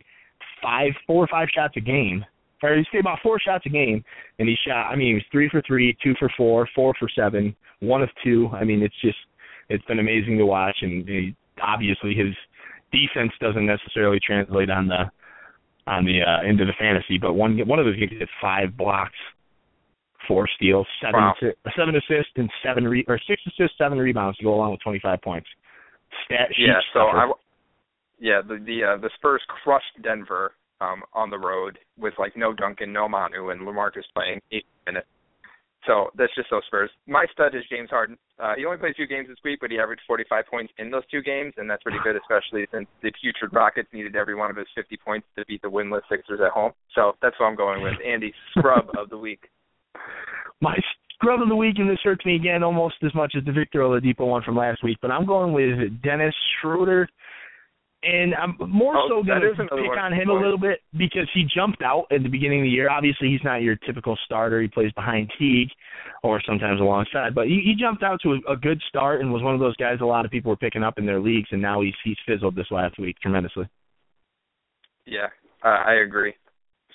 five, 0.61 0.91
four 1.07 1.23
or 1.23 1.27
five 1.27 1.47
shots 1.53 1.73
a 1.77 1.81
game 1.81 2.23
or 2.61 2.75
he 2.75 2.83
stayed 2.89 2.99
about 2.99 3.19
four 3.23 3.39
shots 3.39 3.65
a 3.65 3.69
game, 3.69 4.03
and 4.37 4.47
he 4.47 4.55
shot. 4.67 4.89
I 4.89 4.95
mean, 4.95 5.07
he 5.09 5.13
was 5.15 5.23
three 5.31 5.49
for 5.49 5.61
three, 5.65 5.97
two 6.03 6.13
for 6.19 6.31
four, 6.35 6.67
four 6.75 6.93
for 6.99 7.09
seven, 7.15 7.55
one 7.79 8.01
of 8.01 8.09
two. 8.23 8.49
I 8.53 8.63
mean, 8.63 8.81
it's 8.81 8.99
just 9.01 9.17
it's 9.69 9.85
been 9.85 9.99
amazing 9.99 10.37
to 10.37 10.45
watch, 10.45 10.77
and 10.81 11.07
he, 11.07 11.35
obviously 11.61 12.13
his 12.13 12.35
defense 12.91 13.31
doesn't 13.39 13.65
necessarily 13.65 14.19
translate 14.25 14.69
on 14.69 14.87
the 14.87 15.11
on 15.87 16.05
the 16.05 16.21
uh, 16.21 16.47
into 16.47 16.65
the 16.65 16.73
fantasy. 16.79 17.17
But 17.17 17.33
one 17.33 17.57
one 17.67 17.79
of 17.79 17.85
those 17.85 17.97
games, 17.97 18.11
he 18.11 18.19
had 18.19 18.27
five 18.41 18.77
blocks, 18.77 19.17
four 20.27 20.47
steals, 20.55 20.87
seven 21.01 21.21
wow. 21.21 21.33
seven 21.75 21.95
assists, 21.95 22.33
and 22.35 22.49
seven 22.63 22.87
re- 22.87 23.05
or 23.07 23.19
six 23.27 23.41
assists, 23.47 23.77
seven 23.77 23.97
rebounds 23.97 24.37
to 24.37 24.43
go 24.43 24.53
along 24.53 24.71
with 24.71 24.81
twenty 24.81 24.99
five 24.99 25.21
points. 25.21 25.47
Stat 26.25 26.49
sheet 26.55 26.67
yeah. 26.67 26.79
So 26.93 27.07
stuffer. 27.07 27.17
I. 27.17 27.31
Yeah, 28.21 28.41
the 28.45 28.55
the 28.55 28.83
uh, 28.83 28.97
the 28.97 29.09
Spurs 29.15 29.41
crushed 29.63 30.03
Denver 30.03 30.51
um, 30.81 31.03
on 31.13 31.29
the 31.29 31.37
road 31.37 31.77
with 31.97 32.13
like 32.17 32.35
no 32.35 32.53
Duncan, 32.53 32.93
no 32.93 33.07
Manu, 33.07 33.49
and 33.49 33.61
LaMarcus 33.61 34.03
playing 34.13 34.39
eight 34.51 34.65
minutes. 34.85 35.07
So 35.87 36.11
that's 36.17 36.33
just 36.35 36.49
those 36.51 36.63
Spurs. 36.67 36.89
My 37.07 37.25
stud 37.31 37.55
is 37.55 37.63
James 37.69 37.89
Harden. 37.89 38.17
Uh, 38.37 38.53
he 38.57 38.65
only 38.65 38.77
played 38.77 38.95
two 38.97 39.07
games 39.07 39.27
this 39.27 39.37
week, 39.43 39.59
but 39.61 39.71
he 39.71 39.79
averaged 39.79 40.01
45 40.05 40.45
points 40.45 40.73
in 40.77 40.91
those 40.91 41.03
two 41.09 41.21
games, 41.21 41.53
and 41.57 41.69
that's 41.69 41.81
pretty 41.83 41.99
good, 42.03 42.15
especially 42.15 42.67
since 42.71 42.87
the 43.01 43.11
putrid 43.21 43.53
Rockets 43.53 43.87
needed 43.93 44.15
every 44.15 44.35
one 44.35 44.51
of 44.51 44.57
his 44.57 44.67
50 44.75 44.97
points 44.97 45.25
to 45.37 45.45
beat 45.45 45.61
the 45.61 45.69
winless 45.69 46.01
Sixers 46.09 46.41
at 46.45 46.51
home. 46.51 46.73
So 46.93 47.13
that's 47.21 47.35
what 47.39 47.47
I'm 47.47 47.55
going 47.55 47.81
with. 47.81 47.95
Andy, 48.05 48.33
scrub 48.51 48.89
of 48.97 49.09
the 49.09 49.17
week. 49.17 49.49
My 50.61 50.75
scrub 51.15 51.41
of 51.41 51.47
the 51.47 51.55
week, 51.55 51.75
and 51.77 51.89
this 51.89 51.99
hurts 52.03 52.25
me 52.25 52.35
again 52.35 52.61
almost 52.61 52.95
as 53.03 53.15
much 53.15 53.33
as 53.37 53.45
the 53.45 53.51
Victor 53.53 53.79
Oladipo 53.79 54.27
one 54.27 54.43
from 54.43 54.57
last 54.57 54.83
week, 54.83 54.97
but 55.01 55.11
I'm 55.11 55.25
going 55.25 55.53
with 55.53 56.01
Dennis 56.03 56.35
Schroeder 56.61 57.07
and 58.01 58.33
I'm 58.35 58.55
more 58.69 58.95
oh, 58.95 59.07
so 59.09 59.23
going 59.23 59.41
to 59.41 59.53
pick 59.57 59.97
on 59.99 60.13
him 60.13 60.29
a 60.29 60.33
little 60.33 60.57
bit 60.57 60.79
because 60.97 61.27
he 61.33 61.45
jumped 61.53 61.81
out 61.81 62.05
at 62.11 62.23
the 62.23 62.29
beginning 62.29 62.61
of 62.61 62.63
the 62.63 62.69
year. 62.69 62.89
Obviously, 62.89 63.27
he's 63.27 63.43
not 63.43 63.61
your 63.61 63.75
typical 63.75 64.17
starter. 64.23 64.61
He 64.61 64.69
plays 64.69 64.91
behind 64.93 65.29
Teague 65.37 65.69
or 66.23 66.41
sometimes 66.45 66.79
alongside, 66.79 67.35
but 67.35 67.47
he, 67.47 67.61
he 67.65 67.75
jumped 67.77 68.03
out 68.03 68.19
to 68.23 68.33
a, 68.33 68.53
a 68.53 68.55
good 68.55 68.81
start 68.87 69.19
and 69.19 69.33
was 69.33 69.43
one 69.43 69.53
of 69.53 69.59
those 69.59 69.75
guys 69.75 69.97
a 70.01 70.05
lot 70.05 70.23
of 70.23 70.31
people 70.31 70.49
were 70.49 70.57
picking 70.57 70.83
up 70.83 70.97
in 70.97 71.05
their 71.05 71.19
leagues, 71.19 71.49
and 71.51 71.61
now 71.61 71.81
he's 71.81 71.93
he's 72.03 72.17
fizzled 72.25 72.55
this 72.55 72.67
last 72.71 72.97
week 72.99 73.17
tremendously. 73.21 73.67
Yeah, 75.05 75.27
uh, 75.63 75.83
I 75.85 76.01
agree. 76.05 76.33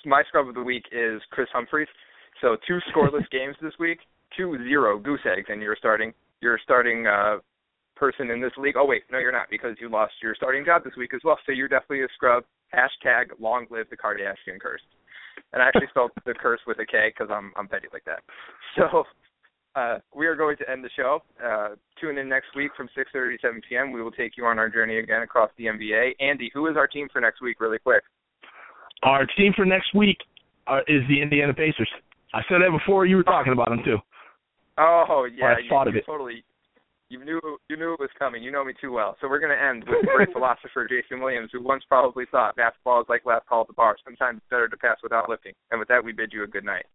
My 0.05 0.23
scrub 0.27 0.47
of 0.47 0.55
the 0.55 0.63
week 0.63 0.83
is 0.91 1.21
Kris 1.31 1.47
Humphries. 1.53 1.87
So 2.41 2.57
two 2.67 2.79
scoreless 2.93 3.29
games 3.31 3.55
this 3.61 3.73
week, 3.79 3.99
two 4.35 4.57
zero 4.63 4.97
goose 4.97 5.21
eggs, 5.25 5.47
and 5.49 5.61
you're 5.61 5.77
starting 5.77 6.13
you're 6.41 6.59
starting 6.63 7.05
uh, 7.05 7.37
person 7.95 8.29
in 8.31 8.41
this 8.41 8.51
league. 8.57 8.75
Oh 8.77 8.85
wait, 8.85 9.03
no, 9.11 9.19
you're 9.19 9.31
not 9.31 9.47
because 9.49 9.75
you 9.79 9.89
lost 9.89 10.13
your 10.21 10.35
starting 10.35 10.65
job 10.65 10.83
this 10.83 10.95
week 10.97 11.13
as 11.13 11.21
well. 11.23 11.37
So 11.45 11.51
you're 11.51 11.67
definitely 11.67 12.03
a 12.03 12.07
scrub. 12.15 12.43
Hashtag 12.73 13.27
long 13.39 13.65
live 13.69 13.87
the 13.89 13.97
Kardashian 13.97 14.59
curse. 14.59 14.81
And 15.53 15.61
I 15.61 15.67
actually 15.67 15.87
spelled 15.89 16.11
the 16.25 16.33
curse 16.33 16.59
with 16.67 16.79
a 16.79 16.85
K 16.85 17.13
because 17.13 17.31
I'm 17.33 17.51
I'm 17.55 17.67
petty 17.67 17.87
like 17.93 18.05
that. 18.05 18.23
So 18.77 19.05
uh, 19.75 19.99
we 20.13 20.25
are 20.25 20.35
going 20.35 20.57
to 20.57 20.69
end 20.69 20.83
the 20.83 20.89
show. 20.95 21.19
Uh, 21.43 21.69
tune 21.99 22.17
in 22.17 22.29
next 22.29 22.47
week 22.55 22.71
from 22.75 22.87
6:30 22.97 23.35
to 23.35 23.37
7 23.41 23.61
p.m. 23.67 23.91
We 23.91 24.01
will 24.01 24.11
take 24.11 24.37
you 24.37 24.45
on 24.45 24.59
our 24.59 24.69
journey 24.69 24.99
again 24.99 25.21
across 25.21 25.49
the 25.57 25.65
NBA. 25.65 26.11
Andy, 26.19 26.49
who 26.53 26.67
is 26.67 26.77
our 26.77 26.87
team 26.87 27.07
for 27.11 27.21
next 27.21 27.41
week? 27.41 27.59
Really 27.59 27.79
quick. 27.79 28.03
Our 29.03 29.25
team 29.37 29.53
for 29.55 29.65
next 29.65 29.93
week 29.93 30.17
uh, 30.67 30.79
is 30.87 31.01
the 31.09 31.21
Indiana 31.21 31.53
Pacers. 31.53 31.89
I 32.33 32.41
said 32.49 32.59
that 32.59 32.71
before 32.71 33.05
you 33.05 33.17
were 33.17 33.23
talking 33.23 33.53
about 33.53 33.69
them 33.69 33.81
too. 33.83 33.97
Oh 34.77 35.27
yeah, 35.33 35.55
I 35.57 35.59
you, 35.59 35.69
thought 35.69 35.87
of 35.87 35.95
it. 35.95 36.05
totally 36.05 36.43
You 37.09 37.23
knew 37.23 37.39
you 37.69 37.77
knew 37.77 37.93
it 37.93 37.99
was 37.99 38.09
coming. 38.17 38.41
You 38.41 38.51
know 38.51 38.65
me 38.65 38.73
too 38.81 38.91
well. 38.91 39.15
So 39.21 39.27
we're 39.27 39.39
going 39.39 39.55
to 39.55 39.63
end 39.63 39.85
with 39.87 40.05
great 40.15 40.31
philosopher 40.33 40.87
Jason 40.87 41.21
Williams, 41.21 41.49
who 41.53 41.61
once 41.61 41.83
probably 41.87 42.25
thought 42.31 42.55
basketball 42.55 43.01
is 43.01 43.07
like 43.09 43.25
last 43.25 43.45
call 43.45 43.61
at 43.61 43.67
the 43.67 43.73
bar. 43.73 43.95
Sometimes 44.03 44.37
it's 44.37 44.49
better 44.49 44.67
to 44.67 44.77
pass 44.77 44.97
without 45.03 45.29
lifting. 45.29 45.53
And 45.69 45.79
with 45.79 45.87
that, 45.89 46.03
we 46.03 46.13
bid 46.13 46.33
you 46.33 46.43
a 46.43 46.47
good 46.47 46.65
night. 46.65 46.85